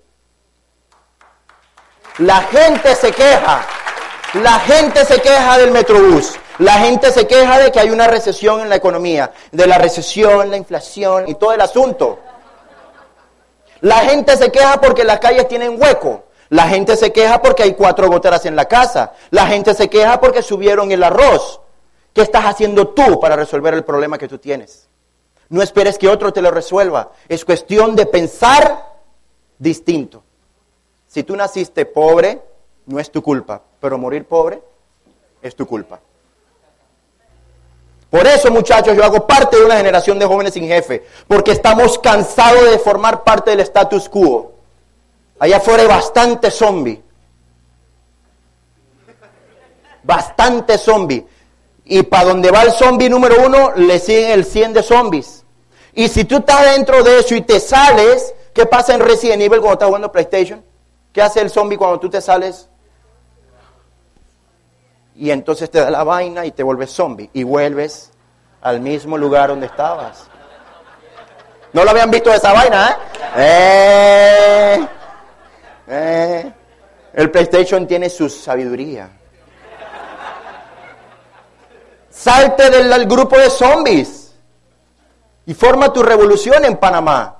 La 2.18 2.42
gente 2.42 2.94
se 2.94 3.10
queja, 3.10 3.66
la 4.34 4.60
gente 4.60 5.04
se 5.04 5.20
queja 5.20 5.58
del 5.58 5.72
Metrobús, 5.72 6.38
la 6.58 6.74
gente 6.74 7.10
se 7.12 7.26
queja 7.26 7.58
de 7.58 7.72
que 7.72 7.80
hay 7.80 7.90
una 7.90 8.06
recesión 8.06 8.60
en 8.60 8.68
la 8.68 8.76
economía, 8.76 9.32
de 9.50 9.66
la 9.66 9.78
recesión, 9.78 10.50
la 10.50 10.56
inflación 10.56 11.28
y 11.28 11.34
todo 11.34 11.52
el 11.52 11.60
asunto. 11.60 12.18
La 13.80 13.98
gente 13.98 14.36
se 14.36 14.52
queja 14.52 14.80
porque 14.80 15.04
las 15.04 15.18
calles 15.18 15.48
tienen 15.48 15.80
hueco. 15.80 16.24
La 16.50 16.68
gente 16.68 16.96
se 16.96 17.12
queja 17.12 17.40
porque 17.40 17.62
hay 17.62 17.74
cuatro 17.74 18.08
goteras 18.08 18.44
en 18.46 18.54
la 18.54 18.66
casa. 18.66 19.12
La 19.30 19.46
gente 19.46 19.74
se 19.74 19.88
queja 19.88 20.20
porque 20.20 20.42
subieron 20.42 20.92
el 20.92 21.02
arroz. 21.02 21.60
¿Qué 22.12 22.20
estás 22.20 22.44
haciendo 22.44 22.88
tú 22.88 23.18
para 23.18 23.36
resolver 23.36 23.72
el 23.74 23.84
problema 23.84 24.18
que 24.18 24.28
tú 24.28 24.38
tienes? 24.38 24.88
No 25.48 25.62
esperes 25.62 25.98
que 25.98 26.08
otro 26.08 26.32
te 26.32 26.42
lo 26.42 26.50
resuelva. 26.50 27.12
Es 27.28 27.44
cuestión 27.44 27.96
de 27.96 28.06
pensar 28.06 28.92
distinto. 29.58 30.22
Si 31.06 31.22
tú 31.22 31.34
naciste 31.34 31.86
pobre, 31.86 32.42
no 32.86 32.98
es 32.98 33.10
tu 33.10 33.22
culpa, 33.22 33.62
pero 33.80 33.98
morir 33.98 34.26
pobre 34.26 34.62
es 35.40 35.56
tu 35.56 35.66
culpa. 35.66 36.00
Por 38.12 38.26
eso, 38.26 38.50
muchachos, 38.50 38.94
yo 38.94 39.02
hago 39.02 39.26
parte 39.26 39.56
de 39.56 39.64
una 39.64 39.78
generación 39.78 40.18
de 40.18 40.26
jóvenes 40.26 40.52
sin 40.52 40.68
jefe, 40.68 41.02
porque 41.26 41.52
estamos 41.52 41.98
cansados 41.98 42.70
de 42.70 42.78
formar 42.78 43.24
parte 43.24 43.52
del 43.52 43.60
status 43.60 44.06
quo. 44.06 44.52
Allá 45.38 45.56
afuera 45.56 45.84
hay 45.84 45.88
bastante 45.88 46.50
zombie. 46.50 47.02
Bastante 50.02 50.76
zombie. 50.76 51.26
Y 51.86 52.02
para 52.02 52.26
donde 52.26 52.50
va 52.50 52.64
el 52.64 52.72
zombie 52.72 53.08
número 53.08 53.46
uno, 53.46 53.72
le 53.76 53.98
siguen 53.98 54.32
el 54.32 54.44
100 54.44 54.74
de 54.74 54.82
zombies. 54.82 55.46
Y 55.94 56.08
si 56.08 56.24
tú 56.24 56.36
estás 56.36 56.76
dentro 56.76 57.02
de 57.02 57.20
eso 57.20 57.34
y 57.34 57.40
te 57.40 57.60
sales, 57.60 58.34
¿qué 58.52 58.66
pasa 58.66 58.92
en 58.92 59.00
Resident 59.00 59.40
Evil 59.40 59.60
cuando 59.60 59.72
estás 59.72 59.86
jugando 59.86 60.12
PlayStation? 60.12 60.62
¿Qué 61.14 61.22
hace 61.22 61.40
el 61.40 61.48
zombie 61.48 61.78
cuando 61.78 61.98
tú 61.98 62.10
te 62.10 62.20
sales? 62.20 62.68
Y 65.16 65.30
entonces 65.30 65.70
te 65.70 65.80
da 65.80 65.90
la 65.90 66.04
vaina 66.04 66.46
y 66.46 66.52
te 66.52 66.62
vuelves 66.62 66.90
zombie. 66.90 67.30
Y 67.32 67.42
vuelves 67.42 68.10
al 68.60 68.80
mismo 68.80 69.18
lugar 69.18 69.50
donde 69.50 69.66
estabas. 69.66 70.28
¿No 71.72 71.84
lo 71.84 71.90
habían 71.90 72.10
visto 72.10 72.32
esa 72.32 72.52
vaina, 72.52 72.98
eh? 73.36 74.78
eh, 74.78 74.88
eh. 75.88 76.52
El 77.14 77.30
PlayStation 77.30 77.86
tiene 77.86 78.08
su 78.10 78.28
sabiduría. 78.28 79.10
Salte 82.10 82.70
del 82.70 83.06
grupo 83.06 83.38
de 83.38 83.50
zombies 83.50 84.34
y 85.46 85.54
forma 85.54 85.92
tu 85.92 86.02
revolución 86.02 86.64
en 86.64 86.76
Panamá. 86.76 87.36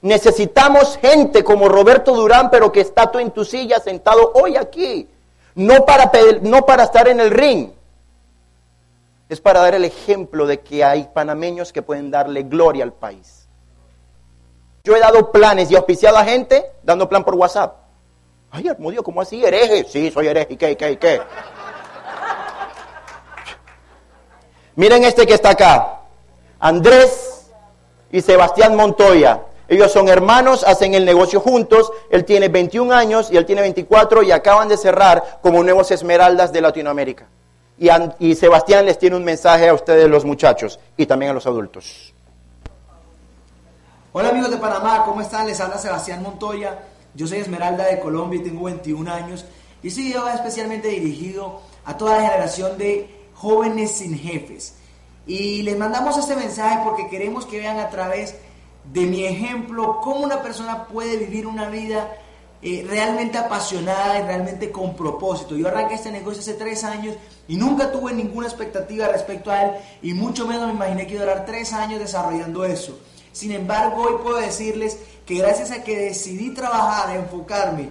Necesitamos 0.00 0.98
gente 0.98 1.42
como 1.42 1.68
Roberto 1.68 2.14
Durán, 2.14 2.50
pero 2.50 2.70
que 2.70 2.80
está 2.80 3.10
tú 3.10 3.18
en 3.18 3.30
tu 3.30 3.44
silla 3.44 3.80
sentado 3.80 4.32
hoy 4.34 4.56
aquí. 4.56 5.08
No 5.54 5.86
para, 5.86 6.10
no 6.42 6.66
para 6.66 6.84
estar 6.84 7.08
en 7.08 7.20
el 7.20 7.30
ring. 7.30 7.70
Es 9.28 9.40
para 9.40 9.60
dar 9.60 9.74
el 9.74 9.84
ejemplo 9.84 10.46
de 10.46 10.60
que 10.60 10.84
hay 10.84 11.08
panameños 11.14 11.72
que 11.72 11.82
pueden 11.82 12.10
darle 12.10 12.42
gloria 12.42 12.84
al 12.84 12.92
país. 12.92 13.48
Yo 14.84 14.94
he 14.94 15.00
dado 15.00 15.32
planes 15.32 15.70
y 15.70 15.76
auspiciado 15.76 16.18
a 16.18 16.24
gente 16.24 16.72
dando 16.82 17.08
plan 17.08 17.24
por 17.24 17.34
WhatsApp. 17.34 17.76
Ay, 18.50 18.62
Dios, 18.62 18.76
¿cómo 19.02 19.20
así? 19.20 19.44
¿Hereje? 19.44 19.84
Sí, 19.88 20.10
soy 20.10 20.28
hereje. 20.28 20.56
¿Qué, 20.56 20.76
qué, 20.76 20.98
qué? 20.98 21.20
Miren 24.76 25.04
este 25.04 25.26
que 25.26 25.34
está 25.34 25.50
acá. 25.50 26.00
Andrés 26.60 27.50
y 28.10 28.20
Sebastián 28.20 28.76
Montoya. 28.76 29.40
Ellos 29.74 29.90
son 29.90 30.08
hermanos, 30.08 30.62
hacen 30.62 30.94
el 30.94 31.04
negocio 31.04 31.40
juntos. 31.40 31.90
Él 32.08 32.24
tiene 32.24 32.46
21 32.46 32.94
años 32.94 33.28
y 33.32 33.36
él 33.36 33.44
tiene 33.44 33.60
24 33.60 34.22
y 34.22 34.30
acaban 34.30 34.68
de 34.68 34.76
cerrar 34.76 35.40
como 35.42 35.64
nuevos 35.64 35.90
esmeraldas 35.90 36.52
de 36.52 36.60
Latinoamérica. 36.60 37.26
Y, 37.76 37.88
y 38.20 38.36
Sebastián 38.36 38.86
les 38.86 39.00
tiene 39.00 39.16
un 39.16 39.24
mensaje 39.24 39.68
a 39.68 39.74
ustedes 39.74 40.08
los 40.08 40.24
muchachos 40.24 40.78
y 40.96 41.06
también 41.06 41.32
a 41.32 41.34
los 41.34 41.48
adultos. 41.48 42.14
Hola 44.12 44.28
amigos 44.28 44.52
de 44.52 44.58
Panamá, 44.58 45.02
¿cómo 45.04 45.20
están? 45.20 45.48
Les 45.48 45.58
habla 45.58 45.76
Sebastián 45.76 46.22
Montoya. 46.22 46.78
Yo 47.12 47.26
soy 47.26 47.38
Esmeralda 47.38 47.86
de 47.86 47.98
Colombia 47.98 48.38
y 48.38 48.44
tengo 48.44 48.66
21 48.66 49.12
años. 49.12 49.44
Y 49.82 49.88
este 49.88 50.02
video 50.02 50.22
va 50.22 50.34
especialmente 50.34 50.86
dirigido 50.86 51.62
a 51.84 51.96
toda 51.96 52.18
la 52.18 52.28
generación 52.28 52.78
de 52.78 53.12
jóvenes 53.34 53.90
sin 53.90 54.16
jefes. 54.16 54.76
Y 55.26 55.62
les 55.62 55.76
mandamos 55.76 56.16
este 56.16 56.36
mensaje 56.36 56.78
porque 56.84 57.08
queremos 57.08 57.44
que 57.44 57.58
vean 57.58 57.80
a 57.80 57.90
través 57.90 58.36
de 58.92 59.06
mi 59.06 59.24
ejemplo 59.24 60.00
cómo 60.02 60.20
una 60.20 60.42
persona 60.42 60.86
puede 60.86 61.16
vivir 61.16 61.46
una 61.46 61.68
vida 61.68 62.16
eh, 62.62 62.84
realmente 62.88 63.36
apasionada 63.36 64.18
y 64.18 64.22
realmente 64.22 64.70
con 64.70 64.96
propósito. 64.96 65.56
Yo 65.56 65.68
arranqué 65.68 65.94
este 65.94 66.10
negocio 66.10 66.40
hace 66.40 66.54
tres 66.54 66.82
años 66.84 67.14
y 67.46 67.56
nunca 67.56 67.92
tuve 67.92 68.12
ninguna 68.12 68.46
expectativa 68.46 69.08
respecto 69.08 69.50
a 69.50 69.62
él 69.62 69.70
y 70.02 70.14
mucho 70.14 70.46
menos 70.46 70.68
me 70.68 70.74
imaginé 70.74 71.06
que 71.06 71.14
iba 71.14 71.24
a 71.24 71.26
durar 71.26 71.46
tres 71.46 71.72
años 71.72 72.00
desarrollando 72.00 72.64
eso. 72.64 72.98
Sin 73.32 73.52
embargo, 73.52 74.02
hoy 74.02 74.14
puedo 74.22 74.38
decirles 74.38 74.98
que 75.26 75.38
gracias 75.38 75.72
a 75.72 75.82
que 75.82 75.98
decidí 75.98 76.54
trabajar, 76.54 77.14
enfocarme 77.16 77.90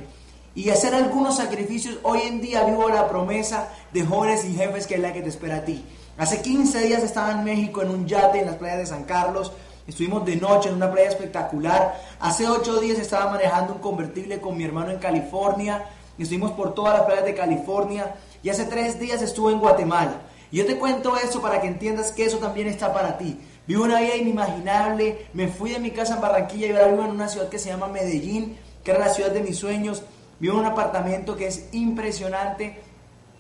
y 0.55 0.69
hacer 0.69 0.95
algunos 0.95 1.38
sacrificios, 1.38 1.97
hoy 2.03 2.21
en 2.21 2.41
día 2.41 2.63
vivo 2.63 2.89
la 2.89 3.09
promesa 3.09 3.69
de 3.91 4.05
jóvenes 4.05 4.45
y 4.45 4.55
jefes 4.55 4.88
que 4.88 4.95
es 4.95 5.01
la 5.01 5.13
que 5.13 5.21
te 5.21 5.29
espera 5.29 5.57
a 5.57 5.65
ti. 5.65 5.83
Hace 6.17 6.41
15 6.41 6.79
días 6.88 7.03
estaba 7.03 7.31
en 7.31 7.43
México 7.43 7.81
en 7.81 7.89
un 7.89 8.07
yate 8.07 8.39
en 8.39 8.45
las 8.45 8.55
playas 8.55 8.77
de 8.77 8.85
San 8.85 9.03
Carlos. 9.03 9.51
Estuvimos 9.85 10.25
de 10.25 10.37
noche 10.37 10.69
en 10.69 10.75
una 10.75 10.91
playa 10.91 11.09
espectacular. 11.09 11.99
Hace 12.19 12.47
8 12.47 12.79
días 12.79 12.99
estaba 12.99 13.31
manejando 13.31 13.73
un 13.73 13.79
convertible 13.79 14.39
con 14.39 14.57
mi 14.57 14.63
hermano 14.63 14.91
en 14.91 14.99
California. 14.99 15.85
Estuvimos 16.17 16.51
por 16.51 16.73
todas 16.73 16.97
las 16.97 17.05
playas 17.05 17.25
de 17.25 17.35
California. 17.35 18.15
Y 18.43 18.49
hace 18.49 18.63
3 18.63 18.99
días 18.99 19.21
estuve 19.21 19.51
en 19.51 19.59
Guatemala. 19.59 20.21
Y 20.51 20.57
yo 20.57 20.65
te 20.65 20.77
cuento 20.77 21.17
eso 21.17 21.41
para 21.41 21.59
que 21.59 21.67
entiendas 21.67 22.11
que 22.11 22.25
eso 22.25 22.37
también 22.37 22.67
está 22.67 22.93
para 22.93 23.17
ti. 23.17 23.39
Vivo 23.67 23.83
una 23.83 23.99
vida 23.99 24.15
inimaginable. 24.15 25.27
Me 25.33 25.49
fui 25.49 25.71
de 25.71 25.79
mi 25.79 25.91
casa 25.91 26.15
en 26.15 26.21
Barranquilla 26.21 26.67
y 26.67 26.71
ahora 26.71 26.87
vivo 26.87 27.03
en 27.03 27.11
una 27.11 27.27
ciudad 27.27 27.49
que 27.49 27.59
se 27.59 27.69
llama 27.69 27.87
Medellín, 27.87 28.57
que 28.83 28.91
era 28.91 29.01
la 29.01 29.09
ciudad 29.09 29.31
de 29.31 29.41
mis 29.41 29.57
sueños. 29.57 30.03
Vivo 30.39 30.53
en 30.53 30.59
un 30.61 30.65
apartamento 30.65 31.35
que 31.35 31.47
es 31.47 31.67
impresionante 31.73 32.81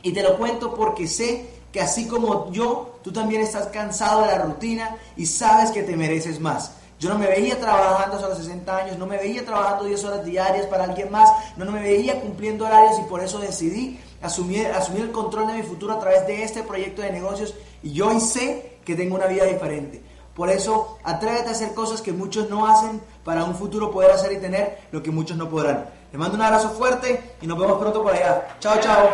y 0.01 0.11
te 0.11 0.21
lo 0.21 0.37
cuento 0.37 0.75
porque 0.75 1.07
sé 1.07 1.45
que 1.73 1.81
así 1.81 2.07
como 2.07 2.51
yo, 2.51 2.99
tú 3.03 3.11
también 3.11 3.41
estás 3.41 3.67
cansado 3.67 4.21
de 4.21 4.27
la 4.27 4.37
rutina 4.37 4.95
y 5.17 5.25
sabes 5.25 5.71
que 5.71 5.81
te 5.81 5.97
mereces 5.97 6.39
más. 6.39 6.73
Yo 6.99 7.09
no 7.09 7.17
me 7.17 7.25
veía 7.25 7.59
trabajando 7.59 8.15
hasta 8.15 8.29
los 8.29 8.37
60 8.37 8.77
años, 8.77 8.97
no 8.97 9.07
me 9.07 9.17
veía 9.17 9.43
trabajando 9.43 9.85
10 9.85 10.03
horas 10.05 10.23
diarias 10.23 10.67
para 10.67 10.85
alguien 10.85 11.11
más, 11.11 11.29
no, 11.57 11.65
no 11.65 11.71
me 11.71 11.81
veía 11.81 12.21
cumpliendo 12.21 12.65
horarios 12.65 12.99
y 12.99 13.09
por 13.09 13.21
eso 13.21 13.39
decidí 13.39 13.99
asumir, 14.21 14.67
asumir 14.67 15.01
el 15.01 15.11
control 15.11 15.47
de 15.47 15.53
mi 15.53 15.63
futuro 15.63 15.93
a 15.93 15.99
través 15.99 16.25
de 16.27 16.43
este 16.43 16.61
proyecto 16.61 17.01
de 17.01 17.11
negocios 17.11 17.55
y 17.81 17.91
yo 17.91 18.07
hoy 18.07 18.21
sé 18.21 18.77
que 18.85 18.95
tengo 18.95 19.15
una 19.15 19.25
vida 19.25 19.45
diferente. 19.45 20.01
Por 20.35 20.49
eso, 20.49 20.99
atrévete 21.03 21.49
a 21.49 21.51
hacer 21.51 21.73
cosas 21.73 22.01
que 22.01 22.11
muchos 22.11 22.49
no 22.49 22.67
hacen 22.67 23.01
para 23.23 23.43
un 23.43 23.55
futuro 23.55 23.91
poder 23.91 24.11
hacer 24.11 24.31
y 24.31 24.37
tener 24.37 24.79
lo 24.91 25.01
que 25.01 25.11
muchos 25.11 25.37
no 25.37 25.49
podrán. 25.49 25.89
Les 26.11 26.19
mando 26.19 26.35
un 26.35 26.41
abrazo 26.43 26.69
fuerte 26.69 27.35
y 27.41 27.47
nos 27.47 27.57
vemos 27.57 27.79
pronto 27.79 28.03
por 28.03 28.13
allá. 28.13 28.47
Chao, 28.59 28.79
chao. 28.79 29.09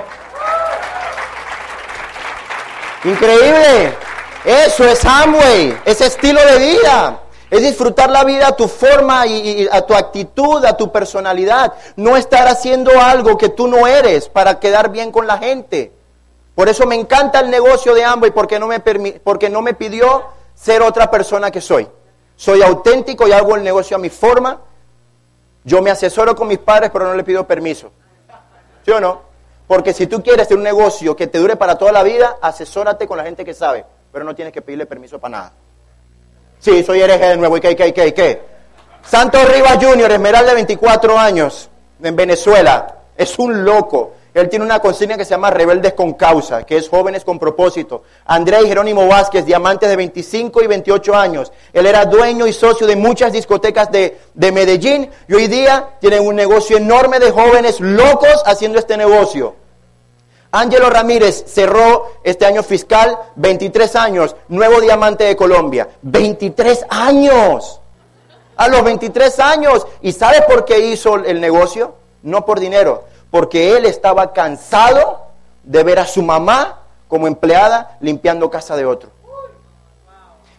Increíble. 3.04 3.96
Eso 4.44 4.84
es 4.86 5.04
Amway, 5.06 5.78
ese 5.86 6.08
estilo 6.08 6.40
de 6.46 6.58
vida. 6.58 7.22
Es 7.50 7.62
disfrutar 7.62 8.10
la 8.12 8.24
vida 8.24 8.50
a 8.50 8.56
tu 8.56 8.68
forma 8.68 9.26
y, 9.26 9.68
a 9.72 9.82
tu 9.82 9.96
actitud, 9.96 10.64
a 10.66 10.78
tu 10.78 10.92
personalidad. 10.92 11.74
No 11.96 12.16
estar 12.16 12.48
haciendo 12.48 12.92
algo 13.02 13.38
que 13.38 13.50
tú 13.50 13.68
no 13.68 13.88
eres 13.88 14.30
para 14.30 14.60
quedar 14.60 14.92
bien 14.92 15.12
con 15.12 15.26
la 15.26 15.38
gente. 15.38 15.92
Por 16.54 16.70
eso 16.70 16.86
me 16.86 16.96
encanta 16.96 17.40
el 17.40 17.50
negocio 17.50 17.96
de 17.96 18.04
Amway 18.04 18.32
porque 18.32 18.60
no 18.60 18.68
me, 18.68 18.80
porque 18.80 19.50
no 19.50 19.62
me 19.62 19.74
pidió 19.74 20.26
ser 20.54 20.82
otra 20.82 21.10
persona 21.10 21.50
que 21.50 21.62
soy. 21.62 21.88
Soy 22.36 22.62
auténtico 22.62 23.28
y 23.28 23.32
hago 23.32 23.56
el 23.56 23.64
negocio 23.64 23.98
a 23.98 24.00
mi 24.00 24.10
forma. 24.10 24.62
Yo 25.64 25.82
me 25.82 25.90
asesoro 25.90 26.36
con 26.36 26.48
mis 26.48 26.60
padres, 26.60 26.92
pero 26.92 27.06
no 27.06 27.16
le 27.16 27.24
pido 27.24 27.48
permiso. 27.48 27.92
¿Sí 28.86 28.92
o 28.92 29.00
no? 29.00 29.29
Porque 29.70 29.94
si 29.94 30.08
tú 30.08 30.24
quieres 30.24 30.48
tener 30.48 30.58
un 30.58 30.64
negocio 30.64 31.16
que 31.16 31.28
te 31.28 31.38
dure 31.38 31.56
para 31.56 31.78
toda 31.78 31.92
la 31.92 32.02
vida, 32.02 32.38
asesórate 32.42 33.06
con 33.06 33.20
la 33.20 33.24
gente 33.24 33.46
que 33.46 33.54
sabe, 33.54 33.86
pero 34.12 34.26
no 34.26 34.34
tienes 34.34 34.52
que 34.52 34.64
pedirle 34.64 34.88
permiso 34.88 35.20
para 35.20 35.38
nada. 35.38 35.54
Sí, 36.58 36.84
soy 36.84 37.02
hereje 37.02 37.28
de 37.28 37.38
nuevo, 37.38 37.56
¿y 37.56 37.62
qué, 37.62 37.76
qué, 37.76 37.94
qué, 37.94 38.12
qué? 38.12 38.42
Santos 39.04 39.48
Rivas 39.54 39.78
Jr., 39.80 40.12
Esmeralda 40.12 40.50
de 40.50 40.56
24 40.56 41.20
años, 41.20 41.70
en 42.02 42.16
Venezuela, 42.16 42.96
es 43.16 43.38
un 43.38 43.64
loco. 43.64 44.14
Él 44.34 44.50
tiene 44.50 44.66
una 44.66 44.80
consigna 44.80 45.18
que 45.18 45.24
se 45.24 45.32
llama 45.32 45.52
Rebeldes 45.52 45.94
con 45.94 46.14
Causa, 46.14 46.64
que 46.64 46.76
es 46.76 46.90
jóvenes 46.90 47.24
con 47.24 47.38
propósito. 47.38 48.02
Andrés 48.26 48.66
Jerónimo 48.66 49.08
Vázquez, 49.08 49.46
diamantes 49.46 49.88
de 49.88 49.96
25 49.96 50.64
y 50.64 50.68
28 50.68 51.16
años. 51.16 51.52
Él 51.74 51.86
era 51.86 52.06
dueño 52.06 52.48
y 52.48 52.54
socio 52.54 52.88
de 52.88 52.96
muchas 52.96 53.34
discotecas 53.34 53.92
de, 53.92 54.20
de 54.34 54.52
Medellín 54.52 55.12
y 55.28 55.34
hoy 55.36 55.46
día 55.46 55.90
tienen 56.02 56.26
un 56.26 56.36
negocio 56.36 56.78
enorme 56.78 57.20
de 57.20 57.30
jóvenes 57.30 57.80
locos 57.80 58.42
haciendo 58.48 58.80
este 58.80 58.98
negocio. 58.98 59.59
Ángelo 60.52 60.90
Ramírez 60.90 61.46
cerró 61.48 62.12
este 62.24 62.46
año 62.46 62.64
fiscal 62.64 63.18
23 63.36 63.96
años, 63.96 64.36
nuevo 64.48 64.82
diamante 64.82 65.26
de 65.26 65.36
Colombia. 65.36 65.88
23 66.02 66.86
años. 66.90 67.82
A 68.58 68.68
los 68.68 68.84
23 68.84 69.40
años. 69.40 69.86
¿Y 70.02 70.12
sabe 70.12 70.42
por 70.42 70.66
qué 70.66 70.80
hizo 70.80 71.16
el 71.18 71.40
negocio? 71.40 71.94
No 72.24 72.46
por 72.46 72.60
dinero, 72.60 73.06
porque 73.30 73.78
él 73.78 73.86
estaba 73.86 74.34
cansado 74.34 75.28
de 75.64 75.84
ver 75.84 76.00
a 76.00 76.08
su 76.08 76.24
mamá 76.24 76.80
como 77.08 77.28
empleada 77.28 77.98
limpiando 78.02 78.50
casa 78.50 78.76
de 78.76 78.86
otro. 78.86 79.12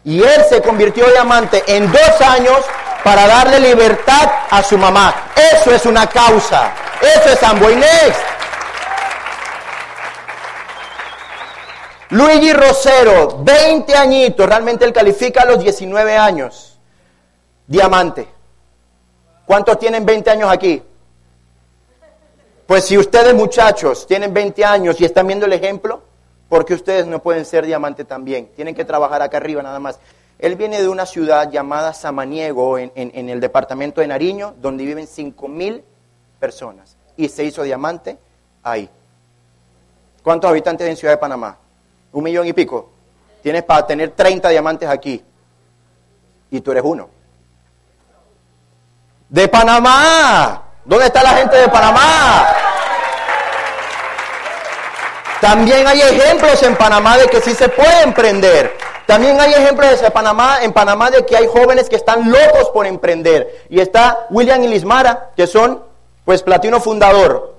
Y 0.04 0.22
él 0.22 0.44
se 0.48 0.62
convirtió 0.62 1.04
en 1.06 1.12
diamante 1.12 1.62
en 1.66 1.90
dos 1.90 2.20
años 2.20 2.58
para 3.04 3.26
darle 3.26 3.60
libertad 3.60 4.30
a 4.50 4.62
su 4.62 4.78
mamá. 4.78 5.32
Eso 5.52 5.72
es 5.74 5.84
una 5.84 6.06
causa. 6.06 6.72
Eso 7.02 7.30
es 7.30 7.42
Amboy 7.42 7.74
Next. 7.74 8.39
Luigi 12.10 12.52
Rosero, 12.52 13.38
20 13.44 13.94
añitos, 13.94 14.46
realmente 14.46 14.84
él 14.84 14.92
califica 14.92 15.42
a 15.42 15.44
los 15.44 15.60
19 15.60 16.16
años. 16.16 16.78
Diamante. 17.66 18.26
¿Cuántos 19.46 19.78
tienen 19.78 20.04
20 20.04 20.30
años 20.30 20.50
aquí? 20.50 20.82
Pues 22.66 22.84
si 22.84 22.98
ustedes 22.98 23.34
muchachos 23.34 24.06
tienen 24.06 24.32
20 24.32 24.64
años 24.64 25.00
y 25.00 25.04
están 25.04 25.26
viendo 25.26 25.46
el 25.46 25.52
ejemplo, 25.52 26.02
porque 26.48 26.74
ustedes 26.74 27.06
no 27.06 27.22
pueden 27.22 27.44
ser 27.44 27.64
diamante 27.64 28.04
también. 28.04 28.48
Tienen 28.56 28.74
que 28.74 28.84
trabajar 28.84 29.22
acá 29.22 29.36
arriba 29.36 29.62
nada 29.62 29.78
más. 29.78 30.00
Él 30.38 30.56
viene 30.56 30.80
de 30.80 30.88
una 30.88 31.06
ciudad 31.06 31.50
llamada 31.50 31.92
Samaniego, 31.92 32.78
en, 32.78 32.92
el 32.94 33.40
departamento 33.40 34.00
de 34.00 34.08
Nariño, 34.08 34.54
donde 34.60 34.84
viven 34.84 35.06
5 35.06 35.48
mil 35.48 35.84
personas. 36.40 36.96
Y 37.16 37.28
se 37.28 37.44
hizo 37.44 37.62
diamante 37.62 38.18
ahí. 38.64 38.88
¿Cuántos 40.24 40.50
habitantes 40.50 40.88
en 40.88 40.96
Ciudad 40.96 41.14
de 41.14 41.18
Panamá? 41.18 41.58
Un 42.12 42.24
millón 42.24 42.46
y 42.46 42.52
pico. 42.52 42.90
Tienes 43.42 43.62
para 43.62 43.86
tener 43.86 44.10
30 44.10 44.48
diamantes 44.48 44.88
aquí. 44.88 45.24
Y 46.50 46.60
tú 46.60 46.72
eres 46.72 46.82
uno. 46.84 47.08
De 49.28 49.48
Panamá. 49.48 50.62
¿Dónde 50.84 51.06
está 51.06 51.22
la 51.22 51.30
gente 51.30 51.56
de 51.56 51.68
Panamá? 51.68 52.48
También 55.40 55.86
hay 55.86 56.00
ejemplos 56.00 56.62
en 56.62 56.76
Panamá 56.76 57.16
de 57.16 57.26
que 57.28 57.40
sí 57.40 57.54
se 57.54 57.68
puede 57.68 58.02
emprender. 58.02 58.76
También 59.06 59.40
hay 59.40 59.52
ejemplos 59.52 60.00
de 60.00 60.10
Panamá, 60.10 60.58
en 60.62 60.72
Panamá 60.72 61.10
de 61.10 61.24
que 61.24 61.36
hay 61.36 61.46
jóvenes 61.46 61.88
que 61.88 61.96
están 61.96 62.30
locos 62.30 62.70
por 62.72 62.86
emprender. 62.86 63.64
Y 63.68 63.80
está 63.80 64.26
William 64.30 64.62
y 64.62 64.68
Lismara, 64.68 65.30
que 65.36 65.46
son 65.46 65.82
pues 66.24 66.42
platino 66.42 66.80
fundador. 66.80 67.56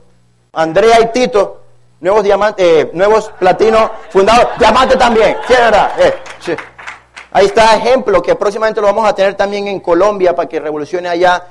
Andrea 0.54 1.02
y 1.02 1.08
Tito, 1.08 1.61
nuevos 2.02 2.24
diamantes, 2.24 2.66
eh, 2.66 2.92
nuevos 2.94 3.32
platino 3.40 3.92
fundador. 4.10 4.50
Diamante 4.60 4.98
también, 4.98 5.38
sí, 5.48 5.54
verdad. 5.54 5.92
Eh, 6.00 6.58
Ahí 7.34 7.46
está 7.46 7.76
ejemplo 7.78 8.22
que 8.22 8.36
próximamente 8.36 8.82
lo 8.82 8.88
vamos 8.88 9.08
a 9.08 9.16
tener 9.16 9.36
también 9.36 9.66
en 9.70 9.80
Colombia 9.80 10.36
para 10.36 10.50
que 10.50 10.60
revolucione 10.60 11.08
allá. 11.08 11.46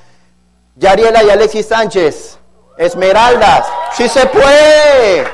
Yariela 0.76 1.24
y 1.24 1.30
Alexis 1.30 1.66
Sánchez, 1.66 2.38
Esmeraldas, 2.76 3.66
sí 3.94 4.06
se 4.06 4.26
puede. 4.26 5.24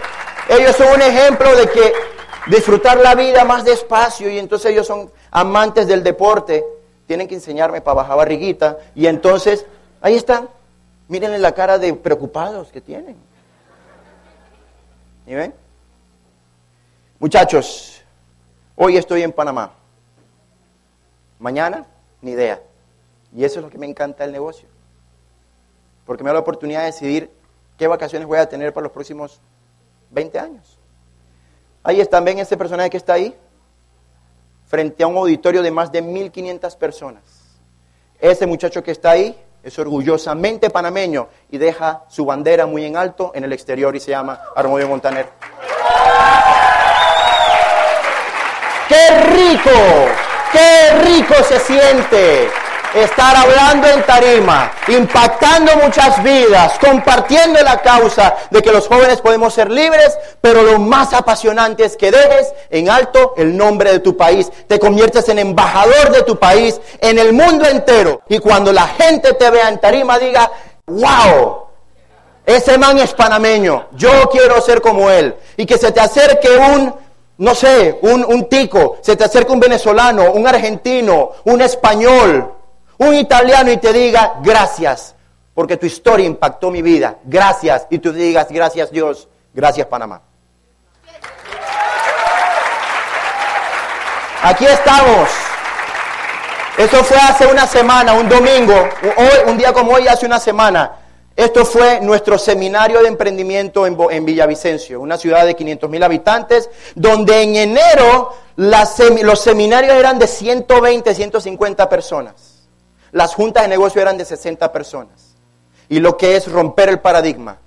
Ellos 0.48 0.76
son 0.76 0.94
un 0.94 1.02
ejemplo 1.02 1.54
de 1.56 1.68
que 1.68 1.92
disfrutar 2.46 2.98
la 2.98 3.16
vida 3.16 3.44
más 3.44 3.64
despacio 3.64 4.30
y 4.30 4.38
entonces 4.38 4.70
ellos 4.70 4.86
son 4.86 5.10
amantes 5.32 5.88
del 5.88 6.04
deporte. 6.04 6.64
Tienen 7.08 7.26
que 7.26 7.34
enseñarme 7.34 7.80
para 7.80 7.96
bajar 7.96 8.16
barriguita 8.16 8.78
y 8.94 9.08
entonces 9.08 9.66
ahí 10.00 10.14
están. 10.14 10.48
Mírenle 11.08 11.38
la 11.38 11.52
cara 11.52 11.78
de 11.78 11.92
preocupados 11.94 12.68
que 12.70 12.80
tienen. 12.80 13.16
¿Y 15.26 15.34
ven? 15.34 15.52
Muchachos, 17.18 18.02
hoy 18.76 18.96
estoy 18.96 19.22
en 19.22 19.32
Panamá. 19.32 19.72
Mañana, 21.38 21.84
ni 22.22 22.30
idea. 22.30 22.62
Y 23.34 23.44
eso 23.44 23.58
es 23.58 23.64
lo 23.64 23.70
que 23.70 23.78
me 23.78 23.86
encanta 23.86 24.22
del 24.22 24.32
negocio. 24.32 24.68
Porque 26.04 26.22
me 26.22 26.28
da 26.28 26.34
la 26.34 26.40
oportunidad 26.40 26.80
de 26.80 26.86
decidir 26.86 27.30
qué 27.76 27.88
vacaciones 27.88 28.28
voy 28.28 28.38
a 28.38 28.48
tener 28.48 28.72
para 28.72 28.84
los 28.84 28.92
próximos 28.92 29.40
20 30.10 30.38
años. 30.38 30.78
Ahí 31.82 32.00
están, 32.00 32.24
ven 32.24 32.38
ese 32.38 32.56
personaje 32.56 32.90
que 32.90 32.96
está 32.96 33.14
ahí, 33.14 33.36
frente 34.66 35.02
a 35.02 35.06
un 35.06 35.16
auditorio 35.16 35.62
de 35.62 35.70
más 35.70 35.90
de 35.90 36.02
1.500 36.02 36.76
personas. 36.76 37.22
Ese 38.20 38.46
muchacho 38.46 38.82
que 38.82 38.92
está 38.92 39.10
ahí 39.10 39.36
es 39.66 39.76
orgullosamente 39.80 40.70
panameño 40.70 41.26
y 41.50 41.58
deja 41.58 42.04
su 42.06 42.24
bandera 42.24 42.66
muy 42.66 42.84
en 42.84 42.96
alto 42.96 43.32
en 43.34 43.42
el 43.42 43.52
exterior 43.52 43.96
y 43.96 44.00
se 44.00 44.12
llama 44.12 44.40
Armodio 44.54 44.88
Montaner. 44.88 45.26
¡Qué 48.88 49.20
rico! 49.22 49.70
¡Qué 50.52 50.90
rico 51.02 51.34
se 51.42 51.58
siente! 51.58 52.65
Estar 52.96 53.36
hablando 53.36 53.88
en 53.88 54.02
tarima, 54.04 54.72
impactando 54.88 55.72
muchas 55.82 56.22
vidas, 56.22 56.78
compartiendo 56.78 57.60
la 57.62 57.82
causa 57.82 58.34
de 58.50 58.62
que 58.62 58.72
los 58.72 58.88
jóvenes 58.88 59.20
podemos 59.20 59.52
ser 59.52 59.70
libres, 59.70 60.16
pero 60.40 60.62
lo 60.62 60.78
más 60.78 61.12
apasionante 61.12 61.84
es 61.84 61.96
que 61.96 62.10
dejes 62.10 62.52
en 62.70 62.88
alto 62.88 63.34
el 63.36 63.56
nombre 63.56 63.92
de 63.92 64.00
tu 64.00 64.16
país, 64.16 64.50
te 64.66 64.78
conviertes 64.78 65.28
en 65.28 65.38
embajador 65.38 66.10
de 66.10 66.22
tu 66.22 66.38
país 66.38 66.80
en 67.00 67.18
el 67.18 67.32
mundo 67.32 67.66
entero. 67.66 68.22
Y 68.28 68.38
cuando 68.38 68.72
la 68.72 68.86
gente 68.88 69.34
te 69.34 69.50
vea 69.50 69.68
en 69.68 69.78
tarima 69.78 70.18
diga, 70.18 70.50
wow, 70.86 71.66
ese 72.46 72.78
man 72.78 72.98
es 72.98 73.12
panameño, 73.12 73.86
yo 73.92 74.28
quiero 74.30 74.60
ser 74.60 74.80
como 74.80 75.10
él. 75.10 75.36
Y 75.56 75.66
que 75.66 75.76
se 75.76 75.92
te 75.92 76.00
acerque 76.00 76.48
un, 76.48 76.94
no 77.38 77.54
sé, 77.54 77.98
un, 78.02 78.24
un 78.24 78.48
tico, 78.48 78.96
se 79.02 79.16
te 79.16 79.24
acerque 79.24 79.52
un 79.52 79.60
venezolano, 79.60 80.32
un 80.32 80.46
argentino, 80.46 81.32
un 81.44 81.60
español, 81.60 82.55
un 82.98 83.14
italiano 83.14 83.70
y 83.70 83.76
te 83.76 83.92
diga 83.92 84.36
gracias, 84.42 85.14
porque 85.54 85.76
tu 85.76 85.86
historia 85.86 86.26
impactó 86.26 86.70
mi 86.70 86.82
vida, 86.82 87.18
gracias, 87.24 87.86
y 87.90 87.98
tú 87.98 88.12
digas 88.12 88.48
gracias 88.50 88.90
Dios, 88.90 89.28
gracias 89.54 89.86
Panamá. 89.86 90.22
Aquí 94.42 94.64
estamos. 94.64 95.28
Eso 96.78 97.02
fue 97.02 97.16
hace 97.16 97.46
una 97.46 97.66
semana, 97.66 98.12
un 98.12 98.28
domingo, 98.28 98.74
hoy, 99.16 99.50
un 99.50 99.56
día 99.56 99.72
como 99.72 99.92
hoy, 99.92 100.06
hace 100.08 100.26
una 100.26 100.38
semana. 100.38 100.92
Esto 101.34 101.64
fue 101.66 102.00
nuestro 102.00 102.38
seminario 102.38 103.02
de 103.02 103.08
emprendimiento 103.08 103.86
en, 103.86 104.24
Villavicencio, 104.24 105.00
una 105.00 105.18
ciudad 105.18 105.44
de 105.44 105.54
500 105.54 105.90
mil 105.90 106.02
habitantes, 106.02 106.70
donde 106.94 107.42
en 107.42 107.56
enero 107.56 108.34
los 108.56 109.40
seminarios 109.40 109.94
eran 109.94 110.18
de 110.18 110.26
120, 110.26 111.14
150 111.14 111.88
personas. 111.88 112.55
Las 113.12 113.34
juntas 113.34 113.62
de 113.62 113.68
negocio 113.68 114.00
eran 114.00 114.18
de 114.18 114.24
60 114.24 114.72
personas. 114.72 115.36
Y 115.88 116.00
lo 116.00 116.16
que 116.16 116.36
es 116.36 116.50
romper 116.50 116.88
el 116.88 117.00
paradigma, 117.00 117.58